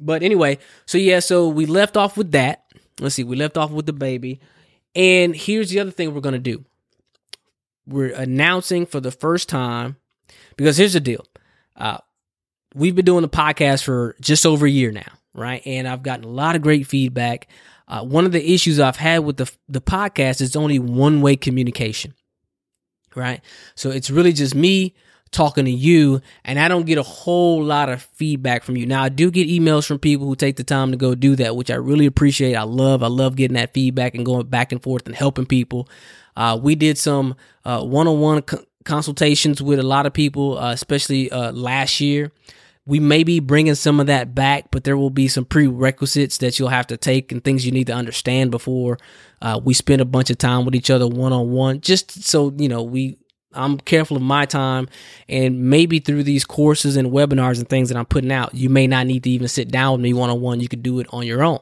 But 0.00 0.22
anyway, 0.22 0.58
so 0.86 0.98
yeah, 0.98 1.20
so 1.20 1.48
we 1.48 1.66
left 1.66 1.96
off 1.96 2.16
with 2.16 2.32
that. 2.32 2.64
Let's 3.00 3.14
see, 3.14 3.24
we 3.24 3.36
left 3.36 3.56
off 3.56 3.70
with 3.70 3.86
the 3.86 3.92
baby, 3.92 4.40
and 4.94 5.34
here's 5.34 5.70
the 5.70 5.80
other 5.80 5.90
thing 5.90 6.14
we're 6.14 6.20
gonna 6.20 6.38
do. 6.38 6.64
We're 7.86 8.14
announcing 8.14 8.86
for 8.86 9.00
the 9.00 9.10
first 9.10 9.48
time 9.48 9.96
because 10.56 10.76
here's 10.76 10.94
the 10.94 11.00
deal. 11.00 11.26
Uh, 11.76 11.98
we've 12.74 12.94
been 12.94 13.04
doing 13.04 13.22
the 13.22 13.28
podcast 13.28 13.84
for 13.84 14.16
just 14.20 14.46
over 14.46 14.66
a 14.66 14.70
year 14.70 14.90
now, 14.90 15.12
right? 15.34 15.62
And 15.66 15.86
I've 15.86 16.02
gotten 16.02 16.24
a 16.24 16.28
lot 16.28 16.56
of 16.56 16.62
great 16.62 16.86
feedback. 16.86 17.48
Uh, 17.86 18.02
one 18.02 18.24
of 18.24 18.32
the 18.32 18.52
issues 18.52 18.80
I've 18.80 18.96
had 18.96 19.18
with 19.18 19.36
the 19.36 19.50
the 19.68 19.80
podcast 19.80 20.40
is 20.40 20.56
only 20.56 20.78
one 20.78 21.20
way 21.20 21.36
communication, 21.36 22.14
right? 23.14 23.42
So 23.74 23.90
it's 23.90 24.10
really 24.10 24.32
just 24.32 24.54
me 24.54 24.94
talking 25.34 25.66
to 25.66 25.70
you, 25.70 26.22
and 26.44 26.58
I 26.58 26.68
don't 26.68 26.86
get 26.86 26.96
a 26.96 27.02
whole 27.02 27.62
lot 27.62 27.90
of 27.90 28.02
feedback 28.02 28.64
from 28.64 28.76
you. 28.76 28.86
Now 28.86 29.02
I 29.02 29.10
do 29.10 29.30
get 29.30 29.48
emails 29.48 29.86
from 29.86 29.98
people 29.98 30.26
who 30.26 30.36
take 30.36 30.56
the 30.56 30.64
time 30.64 30.90
to 30.92 30.96
go 30.96 31.14
do 31.14 31.36
that, 31.36 31.56
which 31.56 31.70
I 31.70 31.74
really 31.74 32.06
appreciate. 32.06 32.54
I 32.54 32.62
love, 32.62 33.02
I 33.02 33.08
love 33.08 33.36
getting 33.36 33.56
that 33.56 33.74
feedback 33.74 34.14
and 34.14 34.24
going 34.24 34.46
back 34.46 34.72
and 34.72 34.82
forth 34.82 35.06
and 35.06 35.14
helping 35.14 35.46
people. 35.46 35.88
Uh, 36.36 36.58
we 36.60 36.74
did 36.74 36.96
some 36.98 37.36
one 37.64 38.08
on 38.08 38.20
one 38.20 38.42
consultations 38.84 39.60
with 39.62 39.78
a 39.78 39.82
lot 39.82 40.06
of 40.06 40.12
people, 40.12 40.58
uh, 40.58 40.72
especially 40.72 41.30
uh, 41.30 41.52
last 41.52 42.00
year. 42.00 42.30
We 42.86 43.00
may 43.00 43.24
be 43.24 43.40
bringing 43.40 43.74
some 43.76 43.98
of 43.98 44.08
that 44.08 44.34
back, 44.34 44.66
but 44.70 44.84
there 44.84 44.96
will 44.96 45.10
be 45.10 45.26
some 45.26 45.46
prerequisites 45.46 46.38
that 46.38 46.58
you'll 46.58 46.68
have 46.68 46.86
to 46.88 46.98
take 46.98 47.32
and 47.32 47.42
things 47.42 47.64
you 47.64 47.72
need 47.72 47.86
to 47.86 47.94
understand 47.94 48.50
before 48.50 48.98
uh, 49.40 49.58
we 49.62 49.72
spend 49.72 50.02
a 50.02 50.04
bunch 50.04 50.28
of 50.28 50.36
time 50.36 50.66
with 50.66 50.74
each 50.74 50.90
other 50.90 51.08
one 51.08 51.32
on 51.32 51.50
one. 51.50 51.80
Just 51.80 52.24
so 52.24 52.52
you 52.58 52.68
know, 52.68 52.82
we 52.82 53.16
I'm 53.54 53.78
careful 53.78 54.16
of 54.16 54.22
my 54.22 54.46
time, 54.46 54.88
and 55.28 55.70
maybe 55.70 55.98
through 55.98 56.24
these 56.24 56.44
courses 56.44 56.96
and 56.96 57.10
webinars 57.10 57.58
and 57.58 57.68
things 57.68 57.88
that 57.88 57.98
I'm 57.98 58.06
putting 58.06 58.32
out, 58.32 58.54
you 58.54 58.68
may 58.68 58.86
not 58.86 59.06
need 59.06 59.24
to 59.24 59.30
even 59.30 59.48
sit 59.48 59.70
down 59.70 59.92
with 59.92 60.00
me 60.00 60.12
one 60.12 60.30
on 60.30 60.40
one. 60.40 60.60
You 60.60 60.68
could 60.68 60.82
do 60.82 60.98
it 61.00 61.06
on 61.10 61.26
your 61.26 61.42
own. 61.42 61.60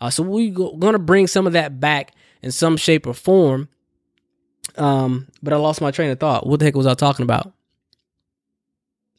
Uh, 0.00 0.10
so 0.10 0.22
we're 0.22 0.52
going 0.52 0.92
to 0.92 0.98
bring 0.98 1.26
some 1.26 1.46
of 1.46 1.52
that 1.54 1.80
back 1.80 2.12
in 2.42 2.52
some 2.52 2.76
shape 2.76 3.06
or 3.06 3.14
form. 3.14 3.68
Um, 4.76 5.26
but 5.42 5.52
I 5.52 5.56
lost 5.56 5.80
my 5.80 5.90
train 5.90 6.10
of 6.10 6.20
thought. 6.20 6.46
What 6.46 6.60
the 6.60 6.66
heck 6.66 6.76
was 6.76 6.86
I 6.86 6.94
talking 6.94 7.24
about? 7.24 7.52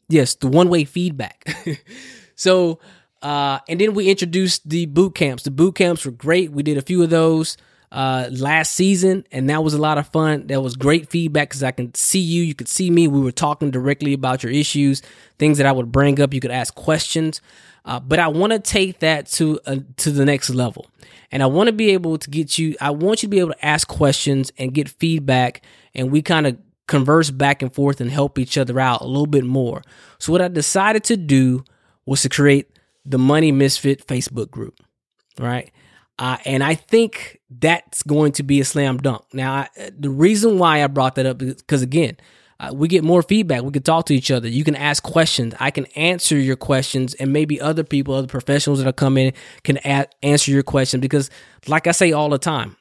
Yes, 0.08 0.34
the 0.34 0.48
one 0.48 0.68
way 0.68 0.84
feedback. 0.84 1.46
so, 2.34 2.80
uh, 3.22 3.58
and 3.68 3.80
then 3.80 3.94
we 3.94 4.08
introduced 4.08 4.68
the 4.68 4.86
boot 4.86 5.14
camps. 5.14 5.42
The 5.42 5.50
boot 5.50 5.74
camps 5.74 6.04
were 6.04 6.12
great. 6.12 6.50
We 6.50 6.62
did 6.62 6.78
a 6.78 6.82
few 6.82 7.02
of 7.02 7.10
those 7.10 7.56
uh, 7.92 8.28
last 8.30 8.74
season, 8.74 9.24
and 9.32 9.50
that 9.50 9.64
was 9.64 9.74
a 9.74 9.78
lot 9.78 9.98
of 9.98 10.06
fun. 10.08 10.46
That 10.46 10.62
was 10.62 10.76
great 10.76 11.10
feedback 11.10 11.48
because 11.48 11.62
I 11.62 11.72
can 11.72 11.92
see 11.94 12.20
you, 12.20 12.42
you 12.42 12.54
could 12.54 12.68
see 12.68 12.90
me. 12.90 13.08
We 13.08 13.20
were 13.20 13.32
talking 13.32 13.70
directly 13.70 14.12
about 14.12 14.42
your 14.42 14.52
issues, 14.52 15.02
things 15.38 15.58
that 15.58 15.66
I 15.66 15.72
would 15.72 15.90
bring 15.90 16.20
up. 16.20 16.32
You 16.32 16.40
could 16.40 16.52
ask 16.52 16.74
questions, 16.74 17.40
uh, 17.84 17.98
but 17.98 18.18
I 18.18 18.28
want 18.28 18.52
to 18.52 18.58
take 18.58 19.00
that 19.00 19.26
to 19.32 19.58
uh, 19.66 19.76
to 19.96 20.10
the 20.10 20.24
next 20.24 20.50
level, 20.50 20.88
and 21.32 21.42
I 21.42 21.46
want 21.46 21.66
to 21.66 21.72
be 21.72 21.90
able 21.90 22.16
to 22.18 22.30
get 22.30 22.58
you. 22.58 22.76
I 22.80 22.90
want 22.90 23.22
you 23.22 23.28
to 23.28 23.30
be 23.30 23.40
able 23.40 23.52
to 23.52 23.66
ask 23.66 23.88
questions 23.88 24.52
and 24.56 24.72
get 24.72 24.88
feedback, 24.88 25.62
and 25.94 26.12
we 26.12 26.22
kind 26.22 26.46
of 26.46 26.58
converse 26.86 27.30
back 27.30 27.62
and 27.62 27.72
forth 27.72 28.00
and 28.00 28.10
help 28.10 28.38
each 28.38 28.58
other 28.58 28.78
out 28.80 29.00
a 29.00 29.06
little 29.06 29.26
bit 29.26 29.44
more. 29.44 29.82
So 30.18 30.32
what 30.32 30.42
I 30.42 30.48
decided 30.48 31.04
to 31.04 31.16
do 31.16 31.64
was 32.04 32.22
to 32.22 32.28
create 32.28 32.68
the 33.04 33.18
Money 33.18 33.52
Misfit 33.52 34.06
Facebook 34.06 34.50
group, 34.50 34.80
right? 35.38 35.70
Uh, 36.20 36.36
and 36.44 36.62
I 36.62 36.74
think 36.74 37.40
that's 37.48 38.02
going 38.02 38.32
to 38.32 38.42
be 38.42 38.60
a 38.60 38.64
slam 38.64 38.98
dunk. 38.98 39.24
Now, 39.32 39.54
I, 39.54 39.90
the 39.98 40.10
reason 40.10 40.58
why 40.58 40.84
I 40.84 40.86
brought 40.86 41.14
that 41.14 41.24
up 41.24 41.40
is 41.40 41.54
because 41.54 41.80
again, 41.80 42.18
uh, 42.60 42.72
we 42.74 42.88
get 42.88 43.02
more 43.02 43.22
feedback. 43.22 43.62
We 43.62 43.70
can 43.70 43.82
talk 43.82 44.04
to 44.06 44.14
each 44.14 44.30
other. 44.30 44.46
You 44.46 44.62
can 44.62 44.76
ask 44.76 45.02
questions. 45.02 45.54
I 45.58 45.70
can 45.70 45.86
answer 45.96 46.38
your 46.38 46.56
questions, 46.56 47.14
and 47.14 47.32
maybe 47.32 47.58
other 47.58 47.82
people, 47.82 48.14
other 48.14 48.26
professionals 48.26 48.80
that 48.80 48.86
are 48.86 48.92
coming 48.92 49.32
can 49.64 49.78
a- 49.78 50.08
answer 50.22 50.50
your 50.50 50.62
question. 50.62 51.00
Because, 51.00 51.30
like 51.66 51.86
I 51.86 51.92
say 51.92 52.12
all 52.12 52.28
the 52.28 52.38
time, 52.38 52.76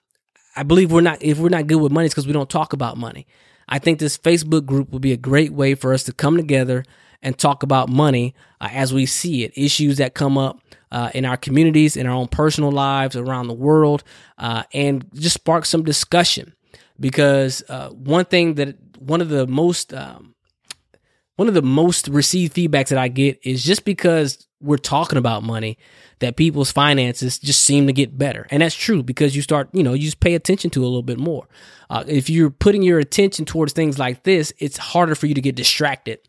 I 0.58 0.63
believe 0.63 0.91
we're 0.91 1.00
not 1.00 1.24
if 1.24 1.39
we're 1.39 1.48
not 1.48 1.67
good 1.67 1.77
with 1.77 1.93
money, 1.93 2.08
it's 2.08 2.13
because 2.13 2.27
we 2.27 2.34
don't 2.34 2.50
talk 2.50 2.74
about 2.74 2.98
money. 2.98 3.25
I 3.69 3.79
think 3.79 4.00
this 4.00 4.17
Facebook 4.17 4.65
group 4.65 4.91
will 4.91 5.00
be 5.00 5.13
a 5.13 5.17
great 5.17 5.53
way 5.53 5.75
for 5.75 5.93
us 5.93 6.03
to 6.03 6.12
come 6.12 6.36
together 6.36 6.84
and 7.21 7.38
talk 7.38 7.63
about 7.63 7.89
money 7.89 8.33
uh, 8.61 8.69
as 8.71 8.93
we 8.93 9.05
see 9.05 9.43
it, 9.43 9.51
issues 9.55 9.97
that 9.97 10.13
come 10.13 10.38
up 10.38 10.59
uh, 10.91 11.11
in 11.13 11.25
our 11.25 11.38
communities, 11.38 11.95
in 11.97 12.07
our 12.07 12.13
own 12.13 12.27
personal 12.27 12.71
lives 12.71 13.15
around 13.15 13.47
the 13.47 13.53
world, 13.53 14.03
uh, 14.38 14.63
and 14.73 15.05
just 15.13 15.35
spark 15.35 15.65
some 15.65 15.83
discussion. 15.83 16.53
Because 16.99 17.63
uh, 17.69 17.89
one 17.89 18.25
thing 18.25 18.55
that 18.55 18.75
one 18.99 19.21
of 19.21 19.29
the 19.29 19.47
most 19.47 19.93
um, 19.93 20.35
one 21.38 21.47
of 21.47 21.53
the 21.53 21.61
most 21.61 22.09
received 22.09 22.53
feedbacks 22.53 22.89
that 22.89 22.97
I 22.97 23.07
get 23.07 23.39
is 23.43 23.63
just 23.63 23.85
because 23.85 24.45
we're 24.59 24.75
talking 24.75 25.17
about 25.17 25.41
money 25.41 25.77
that 26.19 26.35
people's 26.35 26.69
finances 26.69 27.39
just 27.39 27.61
seem 27.61 27.88
to 27.88 27.93
get 27.93 28.17
better. 28.17 28.45
And 28.51 28.61
that's 28.61 28.75
true 28.75 29.03
because 29.03 29.38
you 29.38 29.41
start, 29.41 29.69
you 29.71 29.81
know, 29.81 29.93
you 29.93 30.03
just 30.03 30.19
pay 30.19 30.35
attention 30.35 30.69
to 30.71 30.81
a 30.81 30.83
little 30.83 31.01
bit 31.01 31.17
more. 31.17 31.47
Uh, 31.89 32.03
if 32.07 32.29
you're 32.29 32.49
putting 32.49 32.81
your 32.81 32.99
attention 32.99 33.45
towards 33.45 33.71
things 33.71 33.97
like 33.97 34.23
this, 34.23 34.51
it's 34.59 34.75
harder 34.75 35.15
for 35.15 35.27
you 35.27 35.33
to 35.33 35.39
get 35.39 35.55
distracted 35.55 36.19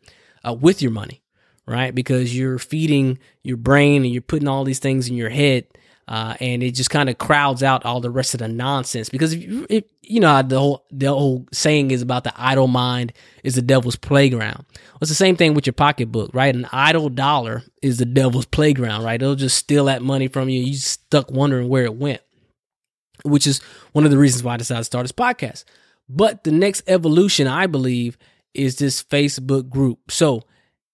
uh, 0.46 0.52
with 0.52 0.82
your 0.82 0.90
money, 0.90 1.22
right? 1.66 1.94
Because 1.94 2.36
you're 2.36 2.58
feeding 2.58 3.18
your 3.42 3.56
brain 3.56 4.04
and 4.04 4.12
you're 4.12 4.22
putting 4.22 4.48
all 4.48 4.64
these 4.64 4.78
things 4.78 5.08
in 5.08 5.16
your 5.16 5.30
head. 5.30 5.66
Uh, 6.08 6.34
and 6.40 6.62
it 6.62 6.72
just 6.72 6.90
kind 6.90 7.08
of 7.08 7.18
crowds 7.18 7.62
out 7.62 7.84
all 7.84 8.00
the 8.00 8.10
rest 8.10 8.34
of 8.34 8.40
the 8.40 8.48
nonsense 8.48 9.08
because 9.08 9.32
if 9.32 9.42
you, 9.42 9.64
if, 9.70 9.84
you 10.02 10.18
know 10.18 10.42
the 10.42 10.58
whole 10.58 10.84
the 10.90 11.06
whole 11.06 11.46
saying 11.52 11.92
is 11.92 12.02
about 12.02 12.24
the 12.24 12.32
idle 12.36 12.66
mind 12.66 13.12
is 13.44 13.54
the 13.54 13.62
devil's 13.62 13.94
playground. 13.94 14.64
Well, 14.74 14.98
it's 15.02 15.10
the 15.10 15.14
same 15.14 15.36
thing 15.36 15.54
with 15.54 15.66
your 15.66 15.72
pocketbook, 15.72 16.32
right? 16.34 16.52
An 16.52 16.66
idle 16.72 17.10
dollar 17.10 17.62
is 17.80 17.98
the 17.98 18.04
devil's 18.06 18.46
playground, 18.46 19.04
right? 19.04 19.22
It'll 19.22 19.36
just 19.36 19.56
steal 19.56 19.84
that 19.84 20.02
money 20.02 20.26
from 20.26 20.48
you. 20.48 20.60
You 20.60 20.74
stuck 20.74 21.30
wondering 21.30 21.68
where 21.68 21.84
it 21.84 21.94
went, 21.94 22.22
which 23.22 23.46
is 23.46 23.60
one 23.92 24.04
of 24.04 24.10
the 24.10 24.18
reasons 24.18 24.42
why 24.42 24.54
I 24.54 24.56
decided 24.56 24.80
to 24.80 24.84
start 24.84 25.04
this 25.04 25.12
podcast. 25.12 25.62
But 26.08 26.42
the 26.42 26.50
next 26.50 26.82
evolution, 26.88 27.46
I 27.46 27.68
believe, 27.68 28.18
is 28.54 28.76
this 28.76 29.02
Facebook 29.02 29.68
group. 29.68 30.10
So 30.10 30.42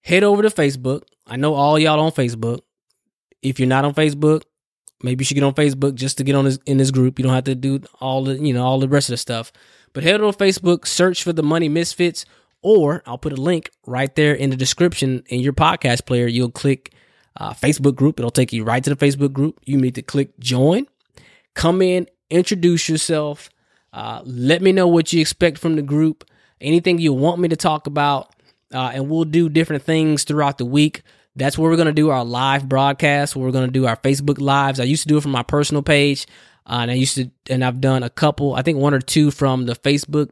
head 0.02 0.25
over 0.25 0.42
to 0.42 0.48
Facebook. 0.48 1.02
I 1.26 1.36
know 1.36 1.54
all 1.54 1.78
y'all 1.78 2.00
on 2.00 2.12
Facebook. 2.12 2.60
If 3.42 3.58
you're 3.58 3.68
not 3.68 3.84
on 3.84 3.94
Facebook, 3.94 4.42
maybe 5.02 5.22
you 5.22 5.26
should 5.26 5.34
get 5.34 5.44
on 5.44 5.54
Facebook 5.54 5.94
just 5.94 6.18
to 6.18 6.25
get 6.25 6.34
on 6.34 6.44
this 6.44 6.58
in 6.66 6.78
this 6.78 6.90
group. 6.90 7.18
You 7.18 7.25
don't 7.25 7.34
have 7.34 7.44
to 7.44 7.54
do 7.54 7.80
all 8.00 8.25
the 8.25 8.34
you 8.34 8.52
know 8.52 8.64
all 8.64 8.78
the 8.78 8.88
rest 8.88 9.08
of 9.08 9.14
the 9.14 9.18
stuff. 9.18 9.52
But 9.92 10.02
head 10.02 10.20
over 10.20 10.36
to 10.36 10.44
Facebook, 10.44 10.86
search 10.86 11.22
for 11.22 11.32
the 11.32 11.42
Money 11.42 11.68
Misfits, 11.68 12.26
or 12.62 13.02
I'll 13.06 13.18
put 13.18 13.32
a 13.32 13.40
link 13.40 13.70
right 13.86 14.14
there 14.14 14.34
in 14.34 14.50
the 14.50 14.56
description 14.56 15.22
in 15.28 15.40
your 15.40 15.52
podcast 15.52 16.06
player. 16.06 16.26
You'll 16.26 16.50
click 16.50 16.92
uh, 17.36 17.52
Facebook 17.54 17.94
group. 17.94 18.18
It'll 18.18 18.30
take 18.30 18.52
you 18.52 18.64
right 18.64 18.82
to 18.84 18.94
the 18.94 18.96
Facebook 18.96 19.32
group. 19.32 19.60
You 19.64 19.78
need 19.78 19.94
to 19.94 20.02
click 20.02 20.38
join. 20.38 20.86
Come 21.54 21.80
in, 21.80 22.06
introduce 22.28 22.88
yourself. 22.88 23.48
Uh, 23.92 24.20
let 24.25 24.60
me 24.60 24.72
know 24.72 24.86
what 24.86 25.12
you 25.12 25.20
expect 25.20 25.58
from 25.58 25.76
the 25.76 25.82
group 25.82 26.25
anything 26.60 26.98
you 26.98 27.12
want 27.12 27.40
me 27.40 27.48
to 27.48 27.56
talk 27.56 27.86
about, 27.86 28.34
uh, 28.72 28.90
and 28.94 29.08
we'll 29.08 29.25
do 29.25 29.48
different 29.48 29.82
things 29.82 30.25
throughout 30.25 30.58
the 30.58 30.64
week. 30.64 31.02
That's 31.34 31.58
where 31.58 31.70
we're 31.70 31.76
going 31.76 31.86
to 31.86 31.92
do 31.92 32.10
our 32.10 32.25
live 32.25 32.68
broadcast. 32.68 33.36
Where 33.36 33.44
we're 33.44 33.52
going 33.52 33.66
to 33.66 33.72
do 33.72 33.86
our 33.86 33.96
Facebook 33.96 34.40
lives. 34.40 34.80
I 34.80 34.84
used 34.84 35.02
to 35.02 35.08
do 35.08 35.18
it 35.18 35.22
from 35.22 35.32
my 35.32 35.42
personal 35.42 35.82
page, 35.82 36.26
uh, 36.66 36.78
and 36.80 36.90
I 36.90 36.94
used 36.94 37.16
to, 37.16 37.30
and 37.50 37.64
I've 37.64 37.80
done 37.80 38.02
a 38.02 38.10
couple. 38.10 38.54
I 38.54 38.62
think 38.62 38.78
one 38.78 38.94
or 38.94 39.00
two 39.00 39.30
from 39.30 39.66
the 39.66 39.75
Facebook 39.75 40.30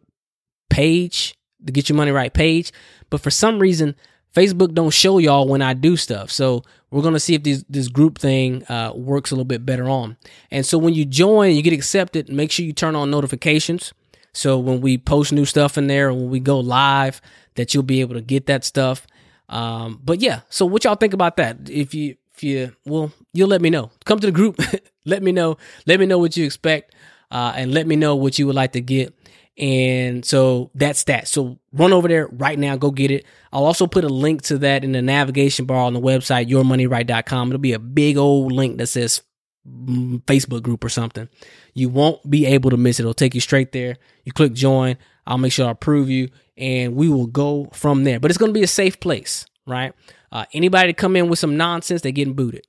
page, 0.71 1.35
the 1.61 1.73
Get 1.73 1.89
Your 1.89 1.97
Money 1.97 2.11
Right 2.11 2.33
page. 2.33 2.73
But 3.11 3.21
for 3.21 3.31
some 3.31 3.59
reason, 3.59 3.95
Facebook 4.35 4.75
don't 4.75 4.93
show 4.93 5.19
y'all 5.19 5.47
when 5.47 5.63
I 5.63 5.75
do 5.75 5.97
stuff. 5.97 6.31
So 6.31 6.65
we're 6.91 7.03
gonna 7.03 7.21
see 7.21 7.35
if 7.35 7.43
this 7.43 7.65
this 7.69 7.89
group 7.89 8.19
thing 8.19 8.65
uh, 8.65 8.93
works 8.95 9.31
a 9.31 9.35
little 9.35 9.45
bit 9.45 9.65
better 9.65 9.89
on. 9.89 10.17
And 10.51 10.67
so 10.67 10.77
when 10.79 10.95
you 10.95 11.05
join, 11.05 11.55
you 11.55 11.63
get 11.63 11.73
accepted. 11.73 12.29
Make 12.29 12.51
sure 12.51 12.67
you 12.67 12.73
turn 12.73 12.97
on 12.97 13.11
notifications. 13.11 13.93
So 14.35 14.59
when 14.59 14.81
we 14.81 14.99
post 14.99 15.33
new 15.33 15.45
stuff 15.47 15.79
in 15.79 15.87
there, 15.87 16.13
when 16.13 16.29
we 16.29 16.41
go 16.41 16.61
live, 16.61 17.23
that 17.55 17.73
you'll 17.73 17.85
be 17.85 18.01
able 18.01 18.15
to 18.15 18.21
get 18.21 18.47
that 18.47 18.65
stuff. 18.65 19.07
Um, 19.49 20.01
but 20.05 20.21
yeah, 20.21 20.41
so 20.51 20.67
what 20.67 20.85
y'all 20.85 20.97
think 20.97 21.15
about 21.15 21.37
that? 21.37 21.71
If 21.71 21.95
you, 21.95 22.17
if 22.35 22.43
you, 22.43 22.75
well, 22.85 23.13
you'll 23.33 23.49
let 23.49 23.63
me 23.63 23.71
know. 23.71 23.91
Come 24.05 24.19
to 24.19 24.27
the 24.27 24.33
group. 24.33 24.61
let 25.05 25.23
me 25.23 25.33
know. 25.33 25.57
Let 25.87 26.01
me 26.01 26.07
know 26.07 26.19
what 26.19 26.37
you 26.37 26.45
expect, 26.45 26.95
uh, 27.31 27.53
and 27.55 27.73
let 27.73 27.87
me 27.87 27.97
know 27.97 28.17
what 28.17 28.39
you 28.39 28.47
would 28.47 28.57
like 28.57 28.73
to 28.73 28.81
get. 28.81 29.15
And 29.57 30.25
so 30.25 30.73
that's 30.75 31.05
that. 31.05 31.29
So 31.29 31.61
run 31.73 31.93
over 31.93 32.09
there 32.09 32.27
right 32.33 32.59
now. 32.59 32.77
Go 32.77 32.91
get 32.91 33.13
it. 33.13 33.25
I'll 33.53 33.65
also 33.65 33.87
put 33.87 34.03
a 34.03 34.09
link 34.09 34.43
to 34.43 34.59
that 34.59 34.83
in 34.83 34.93
the 34.93 35.03
navigation 35.03 35.65
bar 35.65 35.79
on 35.79 35.95
the 35.95 36.01
website, 36.01 36.49
yourmoneyright.com. 36.49 37.49
It'll 37.49 37.61
be 37.61 37.73
a 37.73 37.79
big 37.79 38.17
old 38.17 38.51
link 38.51 38.79
that 38.79 38.89
says 38.89 39.23
Facebook 39.67 40.63
group 40.63 40.85
or 40.85 40.89
something. 40.89 41.29
You 41.73 41.89
won't 41.89 42.29
be 42.29 42.47
able 42.47 42.71
to 42.71 42.77
miss 42.77 42.99
it. 42.99 43.03
It'll 43.03 43.15
take 43.15 43.35
you 43.35 43.41
straight 43.41 43.73
there. 43.73 43.97
You 44.25 44.33
click 44.33 44.53
join. 44.53 44.97
I'll 45.27 45.39
make 45.39 45.53
sure 45.53 45.67
I 45.67 45.71
approve 45.71 46.11
you 46.11 46.29
and 46.57 46.95
we 46.95 47.09
will 47.09 47.27
go 47.27 47.69
from 47.73 48.05
there. 48.05 48.21
But 48.21 48.31
it's 48.31 48.39
going 48.39 48.51
to 48.51 48.59
be 48.59 48.63
a 48.63 48.69
safe 48.69 49.01
place, 49.01 49.47
right? 49.67 49.95
Uh, 50.31 50.45
anybody 50.53 50.89
to 50.89 50.95
come 50.95 51.17
in 51.17 51.29
with 51.29 51.39
some 51.39 51.57
nonsense, 51.57 52.03
they're 52.03 52.13
getting 52.13 52.35
booted. 52.35 52.67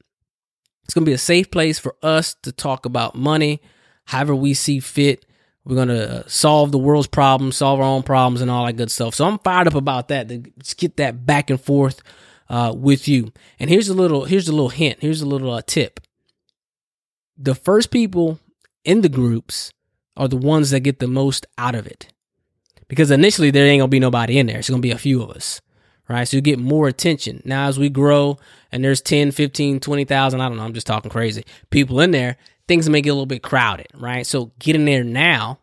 It's 0.83 0.93
going 0.93 1.03
to 1.03 1.09
be 1.09 1.13
a 1.13 1.17
safe 1.17 1.49
place 1.51 1.79
for 1.79 1.95
us 2.03 2.35
to 2.43 2.51
talk 2.51 2.85
about 2.85 3.15
money, 3.15 3.61
however 4.05 4.35
we 4.35 4.53
see 4.53 4.79
fit. 4.79 5.25
We're 5.63 5.75
going 5.75 5.87
to 5.87 6.29
solve 6.29 6.71
the 6.71 6.77
world's 6.77 7.07
problems, 7.07 7.57
solve 7.57 7.79
our 7.79 7.87
own 7.87 8.03
problems, 8.03 8.41
and 8.41 8.51
all 8.51 8.67
that 8.67 8.73
good 8.73 8.91
stuff. 8.91 9.15
So 9.15 9.25
I'm 9.25 9.39
fired 9.39 9.67
up 9.67 9.73
about 9.73 10.09
that 10.09 10.29
to 10.29 10.37
just 10.59 10.77
get 10.77 10.97
that 10.97 11.25
back 11.25 11.49
and 11.49 11.59
forth 11.59 12.03
uh, 12.49 12.71
with 12.75 13.07
you. 13.07 13.33
And 13.59 13.67
here's 13.67 13.89
a 13.89 13.95
little 13.95 14.25
here's 14.25 14.47
a 14.47 14.51
little 14.51 14.69
hint. 14.69 14.99
Here's 15.01 15.21
a 15.21 15.25
little 15.25 15.51
uh, 15.51 15.63
tip. 15.65 15.99
The 17.37 17.55
first 17.55 17.91
people 17.91 18.39
in 18.83 19.01
the 19.01 19.09
groups 19.09 19.71
are 20.15 20.27
the 20.27 20.37
ones 20.37 20.69
that 20.69 20.81
get 20.81 20.99
the 20.99 21.07
most 21.07 21.45
out 21.57 21.75
of 21.75 21.87
it. 21.87 22.11
Because 22.87 23.11
initially 23.11 23.51
there 23.51 23.65
ain't 23.65 23.81
gonna 23.81 23.89
be 23.89 23.99
nobody 23.99 24.37
in 24.37 24.47
there. 24.47 24.59
It's 24.59 24.69
gonna 24.69 24.81
be 24.81 24.91
a 24.91 24.97
few 24.97 25.21
of 25.21 25.31
us. 25.31 25.61
Right. 26.07 26.27
So 26.27 26.37
you 26.37 26.41
get 26.41 26.59
more 26.59 26.87
attention. 26.87 27.41
Now 27.45 27.67
as 27.67 27.79
we 27.79 27.89
grow 27.89 28.37
and 28.71 28.83
there's 28.83 29.01
10, 29.01 29.31
15, 29.31 29.79
20,000, 29.79 30.39
I 30.39 30.47
don't 30.47 30.57
know, 30.57 30.63
I'm 30.63 30.73
just 30.73 30.85
talking 30.85 31.09
crazy, 31.09 31.45
people 31.71 31.99
in 31.99 32.11
there, 32.11 32.37
things 32.67 32.87
may 32.87 33.01
get 33.01 33.09
a 33.09 33.13
little 33.13 33.25
bit 33.25 33.41
crowded, 33.41 33.87
right? 33.95 34.25
So 34.25 34.51
get 34.59 34.75
in 34.75 34.85
there 34.85 35.03
now 35.03 35.59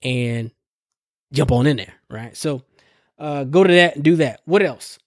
and 0.00 0.52
jump 1.32 1.50
on 1.50 1.66
in 1.66 1.76
there, 1.76 1.94
right? 2.08 2.36
So 2.36 2.62
uh, 3.18 3.44
go 3.44 3.64
to 3.64 3.72
that 3.72 3.96
and 3.96 4.04
do 4.04 4.16
that. 4.16 4.40
What 4.44 4.62
else? 4.62 4.98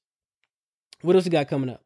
What 1.02 1.16
else 1.16 1.26
we 1.26 1.32
got 1.32 1.48
coming 1.48 1.70
up? 1.70 1.83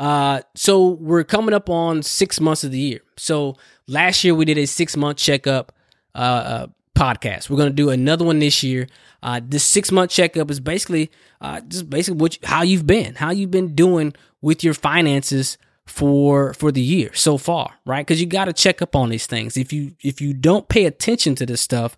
Uh, 0.00 0.40
so 0.54 0.88
we're 0.88 1.24
coming 1.24 1.54
up 1.54 1.68
on 1.68 2.02
six 2.02 2.40
months 2.40 2.64
of 2.64 2.70
the 2.70 2.78
year. 2.78 3.00
So 3.18 3.58
last 3.86 4.24
year 4.24 4.34
we 4.34 4.46
did 4.46 4.56
a 4.56 4.66
six 4.66 4.96
month 4.96 5.18
checkup 5.18 5.72
uh, 6.14 6.18
uh, 6.18 6.66
podcast. 6.96 7.50
We're 7.50 7.58
gonna 7.58 7.70
do 7.70 7.90
another 7.90 8.24
one 8.24 8.38
this 8.38 8.62
year. 8.62 8.86
Uh, 9.22 9.42
this 9.44 9.62
six 9.62 9.92
month 9.92 10.10
checkup 10.10 10.50
is 10.50 10.58
basically 10.58 11.10
uh, 11.42 11.60
just 11.60 11.90
basically 11.90 12.18
what 12.18 12.34
you, 12.34 12.48
how 12.48 12.62
you've 12.62 12.86
been, 12.86 13.14
how 13.14 13.30
you've 13.30 13.50
been 13.50 13.74
doing 13.74 14.14
with 14.40 14.64
your 14.64 14.72
finances 14.72 15.58
for 15.84 16.54
for 16.54 16.72
the 16.72 16.80
year 16.80 17.12
so 17.12 17.36
far, 17.36 17.74
right? 17.84 18.06
Because 18.06 18.22
you 18.22 18.26
got 18.26 18.46
to 18.46 18.54
check 18.54 18.80
up 18.80 18.96
on 18.96 19.10
these 19.10 19.26
things. 19.26 19.58
If 19.58 19.70
you 19.70 19.96
if 20.00 20.22
you 20.22 20.32
don't 20.32 20.66
pay 20.70 20.86
attention 20.86 21.34
to 21.34 21.44
this 21.44 21.60
stuff, 21.60 21.94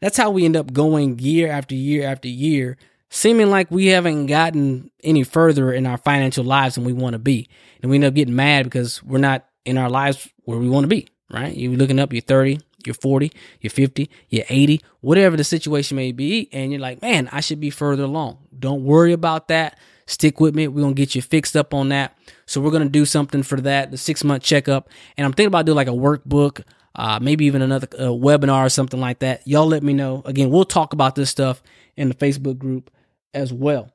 that's 0.00 0.16
how 0.16 0.28
we 0.28 0.44
end 0.44 0.56
up 0.56 0.72
going 0.72 1.20
year 1.20 1.52
after 1.52 1.76
year 1.76 2.04
after 2.04 2.26
year, 2.26 2.76
seeming 3.14 3.48
like 3.48 3.70
we 3.70 3.86
haven't 3.86 4.26
gotten 4.26 4.90
any 5.04 5.22
further 5.22 5.72
in 5.72 5.86
our 5.86 5.96
financial 5.96 6.44
lives 6.44 6.74
than 6.74 6.84
we 6.84 6.92
want 6.92 7.12
to 7.12 7.18
be, 7.18 7.48
and 7.80 7.88
we 7.88 7.96
end 7.96 8.04
up 8.04 8.14
getting 8.14 8.34
mad 8.34 8.64
because 8.64 9.02
we're 9.04 9.18
not 9.18 9.46
in 9.64 9.78
our 9.78 9.88
lives 9.88 10.28
where 10.44 10.58
we 10.58 10.68
want 10.68 10.82
to 10.82 10.88
be, 10.88 11.06
right? 11.30 11.56
You're 11.56 11.76
looking 11.76 12.00
up, 12.00 12.12
you're 12.12 12.22
30, 12.22 12.58
you're 12.84 12.94
40, 12.94 13.30
you're 13.60 13.70
50, 13.70 14.10
you're 14.30 14.44
80, 14.48 14.80
whatever 15.00 15.36
the 15.36 15.44
situation 15.44 15.96
may 15.96 16.10
be, 16.10 16.48
and 16.52 16.72
you're 16.72 16.80
like, 16.80 17.00
man, 17.02 17.28
I 17.30 17.40
should 17.40 17.60
be 17.60 17.70
further 17.70 18.02
along. 18.02 18.38
Don't 18.58 18.84
worry 18.84 19.12
about 19.12 19.46
that. 19.46 19.78
Stick 20.06 20.40
with 20.40 20.54
me. 20.56 20.66
We're 20.66 20.82
going 20.82 20.94
to 20.94 21.00
get 21.00 21.14
you 21.14 21.22
fixed 21.22 21.56
up 21.56 21.72
on 21.72 21.90
that. 21.90 22.18
So 22.46 22.60
we're 22.60 22.72
going 22.72 22.82
to 22.82 22.88
do 22.88 23.06
something 23.06 23.42
for 23.44 23.60
that, 23.60 23.92
the 23.92 23.96
six 23.96 24.22
month 24.22 24.42
checkup. 24.42 24.90
And 25.16 25.24
I'm 25.24 25.32
thinking 25.32 25.46
about 25.46 25.64
doing 25.66 25.76
like 25.76 25.86
a 25.86 25.92
workbook, 25.92 26.62
uh, 26.94 27.20
maybe 27.22 27.46
even 27.46 27.62
another 27.62 27.86
uh, 27.94 28.08
webinar 28.08 28.66
or 28.66 28.68
something 28.68 29.00
like 29.00 29.20
that. 29.20 29.46
Y'all 29.46 29.66
let 29.66 29.82
me 29.82 29.94
know. 29.94 30.20
Again, 30.26 30.50
we'll 30.50 30.64
talk 30.64 30.92
about 30.92 31.14
this 31.14 31.30
stuff 31.30 31.62
in 31.96 32.08
the 32.08 32.14
Facebook 32.14 32.58
group 32.58 32.90
as 33.34 33.52
well. 33.52 33.90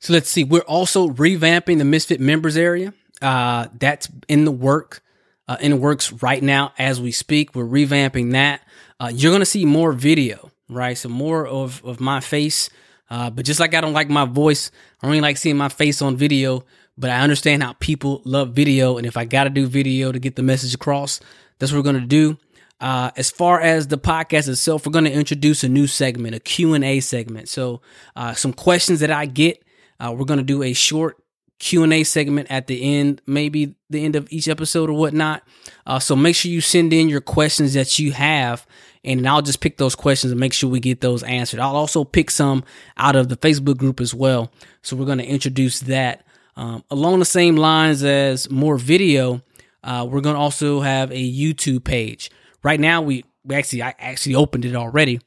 So 0.00 0.12
let's 0.12 0.28
see. 0.28 0.44
We're 0.44 0.60
also 0.60 1.08
revamping 1.08 1.78
the 1.78 1.84
Misfit 1.84 2.20
members 2.20 2.56
area. 2.56 2.92
Uh, 3.22 3.68
that's 3.78 4.08
in 4.28 4.44
the 4.44 4.52
work, 4.52 5.02
uh, 5.48 5.56
in 5.60 5.70
the 5.70 5.76
works 5.76 6.12
right 6.12 6.42
now 6.42 6.72
as 6.78 7.00
we 7.00 7.12
speak. 7.12 7.54
We're 7.54 7.64
revamping 7.64 8.32
that. 8.32 8.60
Uh, 9.00 9.10
you're 9.14 9.32
to 9.40 9.46
see 9.46 9.64
more 9.64 9.92
video, 9.92 10.50
right? 10.68 10.98
So 10.98 11.08
more 11.08 11.46
of, 11.46 11.82
of 11.84 12.00
my 12.00 12.20
face. 12.20 12.68
Uh, 13.08 13.30
but 13.30 13.46
just 13.46 13.60
like 13.60 13.74
I 13.74 13.80
don't 13.80 13.92
like 13.92 14.10
my 14.10 14.24
voice, 14.24 14.70
I 15.00 15.06
don't 15.06 15.12
really 15.12 15.22
like 15.22 15.36
seeing 15.36 15.56
my 15.56 15.68
face 15.68 16.02
on 16.02 16.16
video 16.16 16.64
but 16.98 17.10
I 17.10 17.20
understand 17.20 17.62
how 17.62 17.74
people 17.74 18.22
love 18.24 18.52
video. 18.52 18.96
And 18.96 19.06
if 19.06 19.16
I 19.16 19.24
got 19.24 19.44
to 19.44 19.50
do 19.50 19.66
video 19.66 20.12
to 20.12 20.18
get 20.18 20.36
the 20.36 20.42
message 20.42 20.74
across, 20.74 21.20
that's 21.58 21.72
what 21.72 21.84
we're 21.84 21.92
to 22.00 22.06
do. 22.06 22.38
Uh, 22.80 23.10
as 23.16 23.30
far 23.30 23.60
as 23.60 23.88
the 23.88 23.98
podcast 23.98 24.48
itself, 24.48 24.84
we're 24.84 24.92
going 24.92 25.04
to 25.06 25.12
introduce 25.12 25.64
a 25.64 25.68
new 25.68 25.86
segment, 25.86 26.34
a 26.34 26.40
Q&A 26.40 27.00
segment. 27.00 27.48
So, 27.48 27.80
uh, 28.14 28.34
some 28.34 28.52
questions 28.52 29.00
that 29.00 29.10
I 29.10 29.26
get, 29.26 29.62
uh, 29.98 30.14
we're 30.16 30.26
going 30.26 30.38
to 30.38 30.44
do 30.44 30.62
a 30.62 30.72
short 30.72 31.16
Q&A 31.58 32.04
segment 32.04 32.50
at 32.50 32.66
the 32.66 32.98
end, 32.98 33.22
maybe 33.26 33.76
the 33.88 34.04
end 34.04 34.14
of 34.14 34.28
each 34.30 34.46
episode 34.46 34.90
or 34.90 34.92
whatnot. 34.92 35.42
Uh, 35.86 35.98
so 35.98 36.14
make 36.14 36.36
sure 36.36 36.50
you 36.50 36.60
send 36.60 36.92
in 36.92 37.08
your 37.08 37.22
questions 37.22 37.72
that 37.72 37.98
you 37.98 38.12
have 38.12 38.66
and 39.04 39.26
I'll 39.26 39.40
just 39.40 39.60
pick 39.60 39.78
those 39.78 39.94
questions 39.94 40.32
and 40.32 40.40
make 40.40 40.52
sure 40.52 40.68
we 40.68 40.80
get 40.80 41.00
those 41.00 41.22
answered. 41.22 41.60
I'll 41.60 41.76
also 41.76 42.04
pick 42.04 42.30
some 42.30 42.64
out 42.96 43.16
of 43.16 43.28
the 43.28 43.36
Facebook 43.36 43.78
group 43.78 44.00
as 44.00 44.12
well. 44.12 44.52
So 44.82 44.96
we're 44.96 45.06
going 45.06 45.18
to 45.18 45.24
introduce 45.24 45.80
that 45.80 46.26
um, 46.56 46.82
along 46.90 47.20
the 47.20 47.24
same 47.24 47.56
lines 47.56 48.02
as 48.02 48.50
more 48.50 48.76
video, 48.76 49.42
uh, 49.84 50.06
we're 50.10 50.20
going 50.20 50.34
to 50.34 50.40
also 50.40 50.80
have 50.80 51.12
a 51.12 51.32
YouTube 51.32 51.84
page. 51.84 52.30
Right 52.66 52.80
now, 52.80 53.00
we, 53.00 53.24
we 53.44 53.54
actually 53.54 53.84
I 53.84 53.94
actually 53.96 54.34
opened 54.34 54.64
it 54.64 54.74
already, 54.74 55.20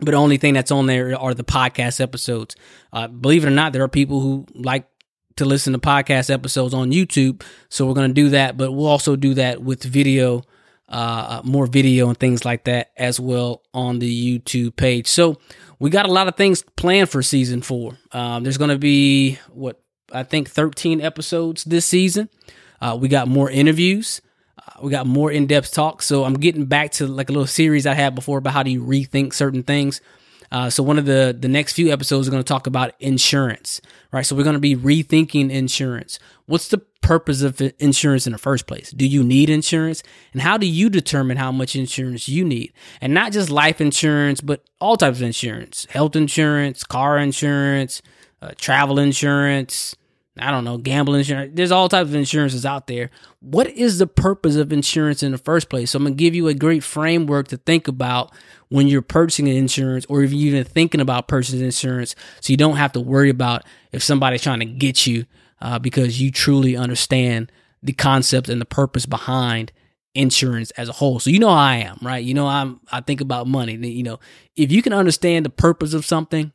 but 0.00 0.10
the 0.10 0.16
only 0.16 0.36
thing 0.36 0.52
that's 0.52 0.72
on 0.72 0.86
there 0.86 1.16
are 1.16 1.32
the 1.32 1.44
podcast 1.44 2.00
episodes. 2.00 2.56
Uh, 2.92 3.06
believe 3.06 3.44
it 3.44 3.46
or 3.46 3.52
not, 3.52 3.72
there 3.72 3.84
are 3.84 3.88
people 3.88 4.18
who 4.18 4.46
like 4.52 4.88
to 5.36 5.44
listen 5.44 5.74
to 5.74 5.78
podcast 5.78 6.28
episodes 6.28 6.74
on 6.74 6.90
YouTube, 6.90 7.44
so 7.68 7.86
we're 7.86 7.94
going 7.94 8.10
to 8.10 8.14
do 8.14 8.30
that. 8.30 8.56
But 8.56 8.72
we'll 8.72 8.88
also 8.88 9.14
do 9.14 9.34
that 9.34 9.62
with 9.62 9.84
video, 9.84 10.42
uh, 10.88 11.40
more 11.44 11.68
video 11.68 12.08
and 12.08 12.18
things 12.18 12.44
like 12.44 12.64
that 12.64 12.90
as 12.96 13.20
well 13.20 13.62
on 13.72 14.00
the 14.00 14.40
YouTube 14.40 14.74
page. 14.74 15.06
So 15.06 15.38
we 15.78 15.88
got 15.88 16.06
a 16.06 16.12
lot 16.12 16.26
of 16.26 16.34
things 16.34 16.64
planned 16.74 17.10
for 17.10 17.22
season 17.22 17.62
four. 17.62 17.96
Um, 18.10 18.42
there's 18.42 18.58
going 18.58 18.70
to 18.70 18.78
be 18.78 19.38
what 19.50 19.80
I 20.12 20.24
think 20.24 20.50
13 20.50 21.00
episodes 21.00 21.62
this 21.62 21.86
season. 21.86 22.28
Uh, 22.80 22.98
we 23.00 23.06
got 23.06 23.28
more 23.28 23.48
interviews. 23.48 24.20
We 24.82 24.90
got 24.90 25.06
more 25.06 25.30
in-depth 25.30 25.72
talk 25.72 26.02
So 26.02 26.24
I'm 26.24 26.34
getting 26.34 26.64
back 26.64 26.92
to 26.92 27.06
like 27.06 27.28
a 27.28 27.32
little 27.32 27.46
series 27.46 27.86
I 27.86 27.94
had 27.94 28.14
before 28.14 28.38
about 28.38 28.52
how 28.52 28.62
do 28.62 28.70
you 28.70 28.82
rethink 28.82 29.34
certain 29.34 29.62
things. 29.62 30.00
Uh, 30.52 30.68
so 30.68 30.82
one 30.82 30.98
of 30.98 31.06
the 31.06 31.36
the 31.38 31.48
next 31.48 31.74
few 31.74 31.92
episodes 31.92 32.26
are 32.26 32.30
going 32.30 32.42
to 32.42 32.48
talk 32.48 32.66
about 32.66 32.92
insurance, 32.98 33.80
right? 34.10 34.26
So 34.26 34.34
we're 34.34 34.42
going 34.42 34.54
to 34.54 34.60
be 34.60 34.74
rethinking 34.74 35.50
insurance. 35.50 36.18
What's 36.46 36.68
the 36.68 36.78
purpose 37.02 37.42
of 37.42 37.60
insurance 37.78 38.26
in 38.26 38.32
the 38.32 38.38
first 38.38 38.66
place? 38.66 38.90
Do 38.90 39.06
you 39.06 39.22
need 39.22 39.48
insurance? 39.48 40.02
And 40.32 40.42
how 40.42 40.56
do 40.56 40.66
you 40.66 40.90
determine 40.90 41.36
how 41.36 41.52
much 41.52 41.76
insurance 41.76 42.28
you 42.28 42.44
need? 42.44 42.72
And 43.00 43.14
not 43.14 43.32
just 43.32 43.48
life 43.48 43.80
insurance, 43.80 44.40
but 44.40 44.64
all 44.80 44.96
types 44.96 45.18
of 45.18 45.22
insurance, 45.22 45.86
health 45.90 46.16
insurance, 46.16 46.82
car 46.82 47.18
insurance, 47.18 48.02
uh, 48.42 48.50
travel 48.56 48.98
insurance, 48.98 49.94
I 50.38 50.50
don't 50.52 50.64
know, 50.64 50.78
gambling 50.78 51.20
insurance. 51.20 51.52
There's 51.54 51.72
all 51.72 51.88
types 51.88 52.10
of 52.10 52.14
insurances 52.14 52.64
out 52.64 52.86
there. 52.86 53.10
What 53.40 53.66
is 53.68 53.98
the 53.98 54.06
purpose 54.06 54.54
of 54.54 54.72
insurance 54.72 55.22
in 55.22 55.32
the 55.32 55.38
first 55.38 55.68
place? 55.68 55.90
So 55.90 55.96
I'm 55.96 56.04
gonna 56.04 56.14
give 56.14 56.34
you 56.34 56.46
a 56.46 56.54
great 56.54 56.84
framework 56.84 57.48
to 57.48 57.56
think 57.56 57.88
about 57.88 58.32
when 58.68 58.86
you're 58.86 59.02
purchasing 59.02 59.48
insurance 59.48 60.06
or 60.08 60.22
if 60.22 60.32
you're 60.32 60.48
even 60.48 60.64
thinking 60.64 61.00
about 61.00 61.26
purchasing 61.26 61.60
insurance 61.60 62.14
so 62.40 62.52
you 62.52 62.56
don't 62.56 62.76
have 62.76 62.92
to 62.92 63.00
worry 63.00 63.28
about 63.28 63.64
if 63.90 64.04
somebody's 64.04 64.42
trying 64.42 64.60
to 64.60 64.66
get 64.66 65.04
you 65.04 65.26
uh, 65.60 65.80
because 65.80 66.20
you 66.20 66.30
truly 66.30 66.76
understand 66.76 67.50
the 67.82 67.92
concept 67.92 68.48
and 68.48 68.60
the 68.60 68.66
purpose 68.66 69.06
behind 69.06 69.72
insurance 70.14 70.70
as 70.72 70.88
a 70.88 70.92
whole. 70.92 71.18
So 71.18 71.30
you 71.30 71.40
know 71.40 71.48
I 71.48 71.76
am, 71.76 71.98
right? 72.02 72.24
You 72.24 72.34
know 72.34 72.46
I'm 72.46 72.80
I 72.92 73.00
think 73.00 73.20
about 73.20 73.48
money. 73.48 73.74
You 73.74 74.04
know, 74.04 74.20
if 74.54 74.70
you 74.70 74.80
can 74.80 74.92
understand 74.92 75.44
the 75.44 75.50
purpose 75.50 75.92
of 75.92 76.06
something, 76.06 76.52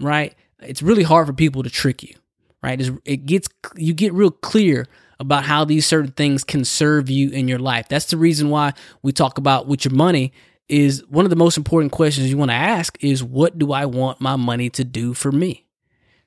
right? 0.00 0.34
It's 0.60 0.82
really 0.82 1.04
hard 1.04 1.28
for 1.28 1.32
people 1.32 1.62
to 1.62 1.70
trick 1.70 2.02
you 2.02 2.14
right? 2.62 2.80
It 3.04 3.26
gets 3.26 3.48
you 3.76 3.94
get 3.94 4.12
real 4.12 4.30
clear 4.30 4.86
about 5.18 5.44
how 5.44 5.64
these 5.64 5.86
certain 5.86 6.12
things 6.12 6.44
can 6.44 6.64
serve 6.64 7.08
you 7.08 7.30
in 7.30 7.48
your 7.48 7.58
life. 7.58 7.88
That's 7.88 8.06
the 8.06 8.16
reason 8.16 8.50
why 8.50 8.74
we 9.02 9.12
talk 9.12 9.38
about 9.38 9.66
with 9.66 9.84
your 9.84 9.94
money 9.94 10.32
is 10.68 11.04
one 11.08 11.24
of 11.24 11.30
the 11.30 11.36
most 11.36 11.56
important 11.56 11.92
questions 11.92 12.28
you 12.28 12.36
want 12.36 12.50
to 12.50 12.56
ask 12.56 13.02
is 13.02 13.22
what 13.22 13.58
do 13.58 13.72
I 13.72 13.86
want 13.86 14.20
my 14.20 14.36
money 14.36 14.68
to 14.70 14.84
do 14.84 15.14
for 15.14 15.32
me? 15.32 15.64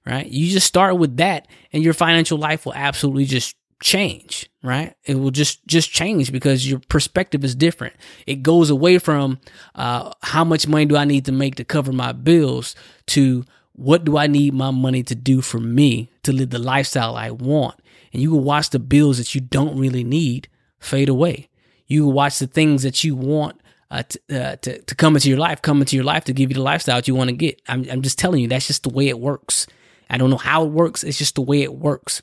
Right? 0.05 0.25
You 0.25 0.49
just 0.49 0.65
start 0.65 0.97
with 0.97 1.17
that 1.17 1.47
and 1.71 1.83
your 1.83 1.93
financial 1.93 2.37
life 2.37 2.65
will 2.65 2.73
absolutely 2.73 3.25
just 3.25 3.55
change, 3.81 4.49
right? 4.63 4.95
It 5.05 5.15
will 5.15 5.31
just 5.31 5.65
just 5.67 5.91
change 5.91 6.31
because 6.31 6.69
your 6.69 6.79
perspective 6.89 7.43
is 7.43 7.55
different. 7.55 7.95
It 8.25 8.41
goes 8.41 8.69
away 8.69 8.97
from 8.97 9.39
uh, 9.75 10.13
how 10.21 10.43
much 10.43 10.67
money 10.67 10.85
do 10.85 10.97
I 10.97 11.05
need 11.05 11.25
to 11.25 11.31
make 11.31 11.55
to 11.55 11.63
cover 11.63 11.91
my 11.93 12.11
bills 12.11 12.75
to 13.07 13.45
what 13.79 14.03
do 14.03 14.17
I 14.17 14.27
need 14.27 14.53
my 14.53 14.71
money 14.71 15.03
to 15.03 15.15
do 15.15 15.41
for 15.41 15.57
me 15.57 16.11
to 16.23 16.33
live 16.33 16.49
the 16.49 16.59
lifestyle 16.59 17.15
I 17.15 17.31
want? 17.31 17.79
And 18.11 18.21
you 18.21 18.29
will 18.31 18.41
watch 18.41 18.71
the 18.71 18.79
bills 18.79 19.17
that 19.19 19.33
you 19.33 19.39
don't 19.39 19.79
really 19.79 20.03
need 20.03 20.49
fade 20.79 21.07
away. 21.07 21.47
You 21.87 22.05
will 22.05 22.11
watch 22.11 22.39
the 22.39 22.47
things 22.47 22.83
that 22.83 23.05
you 23.05 23.15
want 23.15 23.61
uh, 23.89 24.03
to, 24.03 24.19
uh, 24.29 24.55
to, 24.57 24.81
to 24.81 24.95
come 24.95 25.15
into 25.15 25.29
your 25.29 25.37
life, 25.37 25.61
come 25.61 25.79
into 25.79 25.95
your 25.95 26.03
life 26.03 26.25
to 26.25 26.33
give 26.33 26.49
you 26.49 26.55
the 26.55 26.61
lifestyle 26.61 26.97
that 26.97 27.07
you 27.07 27.15
want 27.15 27.29
to 27.29 27.35
get. 27.35 27.61
I'm, 27.69 27.85
I'm 27.89 28.01
just 28.01 28.19
telling 28.19 28.41
you, 28.41 28.49
that's 28.49 28.67
just 28.67 28.83
the 28.83 28.89
way 28.89 29.07
it 29.07 29.17
works. 29.17 29.65
I 30.09 30.17
don't 30.17 30.29
know 30.29 30.37
how 30.37 30.65
it 30.65 30.71
works. 30.71 31.05
It's 31.05 31.17
just 31.17 31.35
the 31.35 31.41
way 31.41 31.61
it 31.61 31.73
works. 31.73 32.21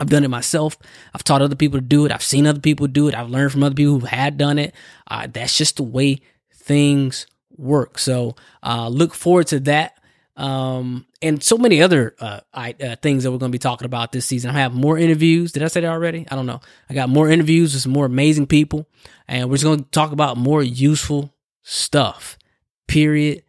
I've 0.00 0.08
done 0.08 0.24
it 0.24 0.28
myself. 0.28 0.78
I've 1.12 1.22
taught 1.22 1.42
other 1.42 1.54
people 1.54 1.80
to 1.80 1.84
do 1.84 2.06
it. 2.06 2.12
I've 2.12 2.22
seen 2.22 2.46
other 2.46 2.60
people 2.60 2.86
do 2.86 3.08
it. 3.08 3.14
I've 3.14 3.28
learned 3.28 3.52
from 3.52 3.62
other 3.62 3.74
people 3.74 4.00
who 4.00 4.06
had 4.06 4.38
done 4.38 4.58
it. 4.58 4.74
Uh, 5.06 5.28
that's 5.30 5.58
just 5.58 5.76
the 5.76 5.82
way 5.82 6.22
things 6.50 7.26
work. 7.58 7.98
So 7.98 8.36
uh, 8.62 8.88
look 8.88 9.12
forward 9.12 9.48
to 9.48 9.60
that 9.60 9.98
um, 10.36 11.06
and 11.20 11.42
so 11.42 11.58
many 11.58 11.82
other 11.82 12.14
uh, 12.18 12.40
I, 12.54 12.74
uh, 12.82 12.96
things 12.96 13.24
that 13.24 13.30
we're 13.30 13.38
going 13.38 13.52
to 13.52 13.54
be 13.56 13.58
talking 13.58 13.84
about 13.84 14.12
this 14.12 14.24
season. 14.24 14.50
I 14.50 14.60
have 14.60 14.72
more 14.72 14.98
interviews. 14.98 15.52
Did 15.52 15.62
I 15.62 15.68
say 15.68 15.80
that 15.82 15.90
already? 15.90 16.26
I 16.30 16.36
don't 16.36 16.46
know. 16.46 16.60
I 16.88 16.94
got 16.94 17.10
more 17.10 17.28
interviews 17.28 17.74
with 17.74 17.82
some 17.82 17.92
more 17.92 18.06
amazing 18.06 18.46
people, 18.46 18.88
and 19.28 19.48
we're 19.48 19.56
just 19.56 19.64
going 19.64 19.84
to 19.84 19.90
talk 19.90 20.12
about 20.12 20.36
more 20.36 20.62
useful 20.62 21.34
stuff. 21.62 22.38
Period. 22.86 23.42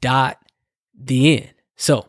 Dot. 0.00 0.38
The 0.98 1.38
end. 1.38 1.54
So 1.76 2.08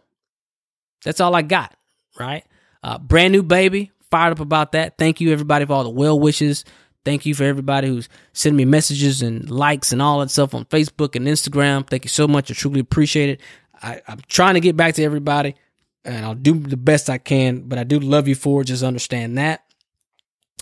that's 1.03 1.19
all 1.19 1.36
I 1.36 1.41
got. 1.41 1.75
Right. 2.19 2.43
Uh, 2.81 2.97
brand 2.97 3.33
new 3.33 3.43
baby. 3.43 3.91
Fired 4.09 4.33
up 4.33 4.39
about 4.39 4.73
that. 4.73 4.97
Thank 4.97 5.19
you 5.19 5.31
everybody 5.31 5.65
for 5.65 5.73
all 5.73 5.83
the 5.83 5.89
well 5.89 6.19
wishes. 6.19 6.63
Thank 7.05 7.25
you 7.25 7.36
for 7.36 7.43
everybody 7.43 7.89
who's 7.89 8.07
sending 8.31 8.57
me 8.57 8.65
messages 8.65 9.21
and 9.21 9.49
likes 9.49 9.91
and 9.91 10.01
all 10.01 10.19
that 10.19 10.31
stuff 10.31 10.53
on 10.53 10.65
Facebook 10.65 11.15
and 11.15 11.27
Instagram. 11.27 11.86
Thank 11.86 12.05
you 12.05 12.09
so 12.09 12.27
much. 12.27 12.49
I 12.49 12.53
truly 12.53 12.79
appreciate 12.79 13.29
it. 13.29 13.41
I, 13.84 14.02
I'm 14.08 14.19
trying 14.28 14.54
to 14.56 14.60
get 14.60 14.78
back 14.78 14.96
to 14.96 15.04
everybody 15.04 15.56
and 16.06 16.26
I'll 16.26 16.36
do 16.36 16.58
the 16.58 16.78
best 16.78 17.10
I 17.10 17.17
can, 17.17 17.62
but 17.62 17.78
I 17.78 17.84
do 17.84 18.00
love 18.00 18.28
you 18.28 18.36
for 18.36 18.62
it. 18.62 18.65
Just 18.65 18.84
understand 18.84 19.38
that. 19.38 19.63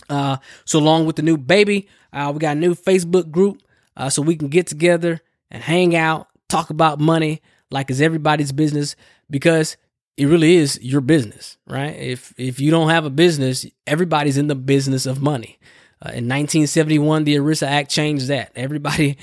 Uh, 0.08 0.36
so 0.64 0.78
along 0.78 1.06
with 1.06 1.16
the 1.16 1.22
new 1.22 1.36
baby, 1.36 1.88
uh, 2.12 2.30
we 2.34 2.40
got 2.40 2.56
a 2.56 2.60
new 2.60 2.74
Facebook 2.74 3.30
group, 3.30 3.62
uh, 3.96 4.10
so 4.10 4.22
we 4.22 4.36
can 4.36 4.48
get 4.48 4.66
together 4.66 5.20
and 5.50 5.62
hang 5.62 5.94
out, 5.94 6.28
talk 6.48 6.70
about 6.70 7.00
money 7.00 7.40
like 7.70 7.90
it's 7.90 8.00
everybody's 8.00 8.52
business 8.52 8.96
because 9.30 9.76
it 10.16 10.26
really 10.26 10.56
is 10.56 10.78
your 10.82 11.00
business, 11.00 11.56
right? 11.66 11.96
If 11.96 12.34
if 12.36 12.60
you 12.60 12.70
don't 12.70 12.90
have 12.90 13.04
a 13.04 13.10
business, 13.10 13.64
everybody's 13.86 14.36
in 14.36 14.48
the 14.48 14.54
business 14.54 15.06
of 15.06 15.22
money. 15.22 15.58
Uh, 16.04 16.10
in 16.10 16.28
1971, 16.28 17.24
the 17.24 17.36
ERISA 17.36 17.66
Act 17.66 17.90
changed 17.90 18.26
that. 18.28 18.50
Everybody, 18.56 19.16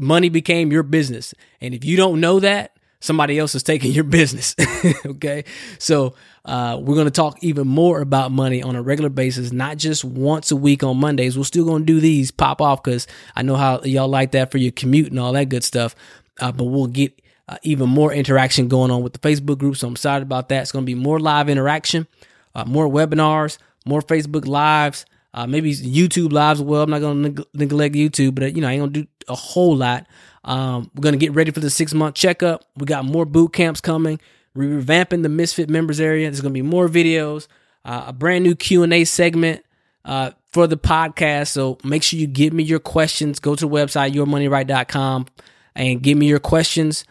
money 0.00 0.28
became 0.28 0.72
your 0.72 0.82
business, 0.82 1.32
and 1.60 1.74
if 1.74 1.84
you 1.84 1.96
don't 1.96 2.20
know 2.20 2.40
that, 2.40 2.73
somebody 3.04 3.38
else 3.38 3.54
is 3.54 3.62
taking 3.62 3.92
your 3.92 4.04
business. 4.04 4.56
okay. 5.06 5.44
So, 5.78 6.14
uh, 6.46 6.78
we're 6.80 6.94
going 6.94 7.06
to 7.06 7.10
talk 7.10 7.42
even 7.42 7.66
more 7.66 8.00
about 8.00 8.30
money 8.30 8.62
on 8.62 8.76
a 8.76 8.82
regular 8.82 9.10
basis, 9.10 9.52
not 9.52 9.76
just 9.76 10.04
once 10.04 10.50
a 10.50 10.56
week 10.56 10.82
on 10.82 10.98
Mondays. 10.98 11.36
We're 11.38 11.44
still 11.44 11.64
going 11.64 11.82
to 11.82 11.86
do 11.86 12.00
these 12.00 12.30
pop 12.30 12.60
off 12.60 12.82
because 12.82 13.06
I 13.36 13.42
know 13.42 13.56
how 13.56 13.82
y'all 13.82 14.08
like 14.08 14.32
that 14.32 14.50
for 14.50 14.58
your 14.58 14.72
commute 14.72 15.08
and 15.08 15.18
all 15.18 15.32
that 15.32 15.48
good 15.48 15.64
stuff. 15.64 15.94
Uh, 16.40 16.52
but 16.52 16.64
we'll 16.64 16.86
get 16.86 17.20
uh, 17.48 17.56
even 17.62 17.88
more 17.88 18.12
interaction 18.12 18.68
going 18.68 18.90
on 18.90 19.02
with 19.02 19.12
the 19.12 19.18
Facebook 19.18 19.58
group. 19.58 19.76
So 19.76 19.86
I'm 19.86 19.94
excited 19.94 20.22
about 20.22 20.48
that. 20.48 20.62
It's 20.62 20.72
going 20.72 20.84
to 20.84 20.86
be 20.86 20.94
more 20.94 21.20
live 21.20 21.48
interaction, 21.48 22.06
uh, 22.54 22.64
more 22.64 22.88
webinars, 22.88 23.58
more 23.86 24.00
Facebook 24.00 24.46
lives. 24.46 25.06
Uh, 25.32 25.46
maybe 25.46 25.74
YouTube 25.74 26.32
lives 26.32 26.60
as 26.60 26.64
well. 26.64 26.82
I'm 26.82 26.90
not 26.90 27.00
going 27.00 27.22
to 27.22 27.28
neg- 27.28 27.46
neglect 27.54 27.94
YouTube, 27.94 28.36
but 28.36 28.54
you 28.54 28.62
know, 28.62 28.68
I 28.68 28.72
ain't 28.72 28.80
going 28.80 28.92
to 28.92 29.02
do 29.02 29.08
a 29.28 29.34
whole 29.34 29.76
lot. 29.76 30.06
Um, 30.44 30.90
we're 30.94 31.02
gonna 31.02 31.16
get 31.16 31.32
ready 31.32 31.50
for 31.50 31.60
the 31.60 31.70
six 31.70 31.94
month 31.94 32.14
checkup. 32.14 32.64
We 32.76 32.86
got 32.86 33.04
more 33.04 33.24
boot 33.24 33.52
camps 33.52 33.80
coming. 33.80 34.20
We're 34.54 34.80
revamping 34.80 35.22
the 35.22 35.28
Misfit 35.28 35.68
members 35.68 36.00
area. 36.00 36.30
There's 36.30 36.40
gonna 36.40 36.52
be 36.52 36.62
more 36.62 36.88
videos, 36.88 37.48
uh, 37.84 38.04
a 38.08 38.12
brand 38.12 38.44
new 38.44 38.54
Q 38.54 38.82
and 38.82 38.92
A 38.92 39.04
segment 39.04 39.64
uh, 40.04 40.32
for 40.52 40.66
the 40.66 40.76
podcast. 40.76 41.48
So 41.48 41.78
make 41.82 42.02
sure 42.02 42.18
you 42.18 42.26
give 42.26 42.52
me 42.52 42.62
your 42.62 42.78
questions. 42.78 43.40
Go 43.40 43.54
to 43.54 43.66
the 43.66 43.70
website 43.70 44.12
yourmoneyright.com 44.12 45.26
and 45.74 46.02
give 46.02 46.18
me 46.18 46.28
your 46.28 46.40
questions. 46.40 47.04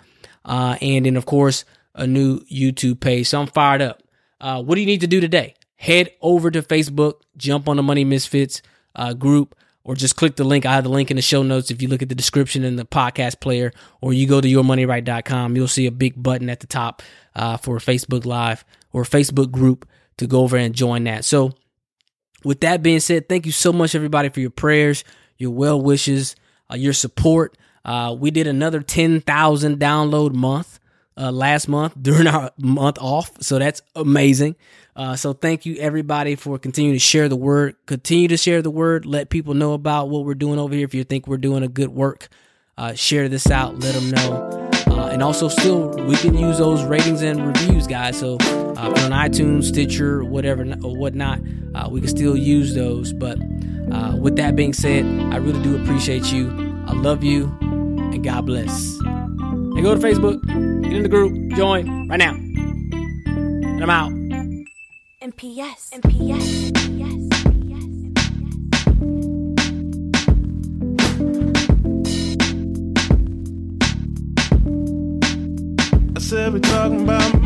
Uh, 0.46 0.78
and 0.82 1.06
then 1.06 1.18
of 1.18 1.26
course 1.26 1.66
a 1.96 2.08
new 2.08 2.40
YouTube 2.42 3.00
page. 3.00 3.28
So 3.28 3.42
I'm 3.42 3.48
fired 3.48 3.82
up. 3.82 4.02
Uh, 4.40 4.62
what 4.62 4.76
do 4.76 4.82
you 4.82 4.88
need 4.88 5.02
to 5.02 5.08
do 5.08 5.20
today? 5.20 5.56
Head 5.76 6.12
over 6.22 6.50
to 6.52 6.62
Facebook, 6.62 7.16
jump 7.38 7.68
on 7.68 7.78
the 7.78 7.84
Money 7.84 8.04
Misfits 8.06 8.62
uh, 8.96 9.14
group 9.14 9.56
or 9.84 9.96
just 9.96 10.16
click 10.16 10.36
the 10.36 10.44
link. 10.44 10.66
I 10.66 10.74
have 10.74 10.84
the 10.84 10.90
link 10.90 11.12
in 11.12 11.16
the 11.16 11.22
show 11.22 11.44
notes. 11.44 11.72
If 11.72 11.82
you 11.82 11.88
look 11.88 12.02
at 12.02 12.10
the 12.10 12.16
description 12.16 12.64
in 12.64 12.76
the 12.76 12.86
podcast 12.86 13.40
player, 13.40 13.72
or 14.02 14.14
you 14.14 14.28
go 14.28 14.40
to 14.40 14.48
yourmoneyright.com, 14.48 15.56
you'll 15.56 15.68
see 15.68 15.86
a 15.88 15.92
big 15.92 16.22
button 16.22 16.50
at 16.50 16.60
the 16.60 16.68
top 16.68 17.02
uh, 17.36 17.58
for 17.58 17.78
Facebook 17.78 18.26
Live 18.26 18.64
or 18.92 19.04
Facebook 19.04 19.52
group 19.52 19.88
to 20.18 20.28
go 20.28 20.42
over 20.42 20.58
and 20.58 20.74
join 20.74 21.04
that. 21.06 21.26
So, 21.26 21.54
with 22.44 22.62
that 22.62 22.84
being 22.84 23.00
said, 23.00 23.30
thank 23.30 23.46
you 23.46 23.52
so 23.52 23.72
much, 23.72 23.96
everybody, 23.96 24.30
for 24.30 24.42
your 24.42 24.50
prayers, 24.50 25.04
your 25.38 25.52
well 25.52 25.82
wishes, 25.82 26.36
uh, 26.70 26.76
your 26.76 26.94
support. 26.94 27.58
Uh, 27.86 28.16
we 28.18 28.32
did 28.32 28.48
another 28.48 28.82
10,000 28.82 29.80
download 29.80 30.34
month 30.34 30.80
uh, 31.18 31.32
last 31.32 31.68
month 31.68 31.94
during 32.02 32.28
our 32.28 32.52
month 32.58 32.98
off. 33.00 33.32
So 33.42 33.60
that's 33.60 33.82
amazing. 33.96 34.56
Uh, 34.96 35.16
so 35.16 35.34
thank 35.34 35.66
you 35.66 35.76
everybody 35.78 36.36
for 36.36 36.60
continuing 36.60 36.96
to 36.96 37.00
share 37.00 37.28
the 37.28 37.36
word. 37.36 37.76
Continue 37.86 38.28
to 38.28 38.38
share 38.38 38.62
the 38.62 38.70
word. 38.70 39.06
Let 39.06 39.30
people 39.30 39.54
know 39.54 39.74
about 39.74 40.10
what 40.10 40.26
we're 40.26 40.36
doing 40.36 40.60
over 40.60 40.74
here. 40.74 40.86
If 40.86 40.94
you 40.94 41.04
think 41.04 41.28
we're 41.28 41.38
doing 41.38 41.64
a 41.64 41.68
good 41.68 41.90
work, 41.90 42.30
uh, 42.78 42.94
share 42.94 43.28
this 43.30 43.50
out. 43.50 43.80
Let 43.80 43.96
them 43.96 44.12
know. 44.12 44.70
Uh, 44.88 45.08
and 45.08 45.24
also, 45.24 45.48
still, 45.48 45.90
we 46.06 46.16
can 46.16 46.38
use 46.38 46.60
those 46.60 46.84
ratings 46.84 47.24
and 47.24 47.48
reviews, 47.48 47.88
guys. 47.88 48.20
So 48.20 48.36
uh, 48.36 48.94
on 49.04 49.12
iTunes, 49.12 49.66
Stitcher, 49.66 50.24
whatever 50.24 50.64
or 50.84 50.96
whatnot, 50.96 51.40
uh, 51.74 51.88
we 51.90 52.00
can 52.00 52.10
still 52.10 52.38
use 52.38 52.76
those. 52.76 53.12
But 53.12 53.40
uh, 53.92 54.16
with 54.18 54.36
that 54.36 54.56
being 54.56 54.74
said, 54.74 55.06
I 55.34 55.38
really 55.38 55.64
do 55.64 55.82
appreciate 55.82 56.32
you. 56.32 56.50
I 56.86 56.94
love 56.94 57.24
you, 57.24 57.46
and 57.62 58.24
God 58.24 58.46
bless. 58.46 58.96
And 59.02 59.82
go 59.82 59.96
to 59.96 60.00
Facebook, 60.00 60.40
get 60.84 60.94
in 60.94 61.04
the 61.04 61.10
group, 61.10 61.54
join 61.54 62.08
right 62.08 62.18
now. 62.18 62.34
And 62.34 63.82
I'm 63.82 63.90
out. 63.90 64.23
MPS. 65.34 65.90
MPS. 65.94 66.72
MPS. 66.74 67.32
I 76.16 76.20
said 76.20 76.54
we 76.54 76.60
talking 76.60 77.02
about 77.02 77.43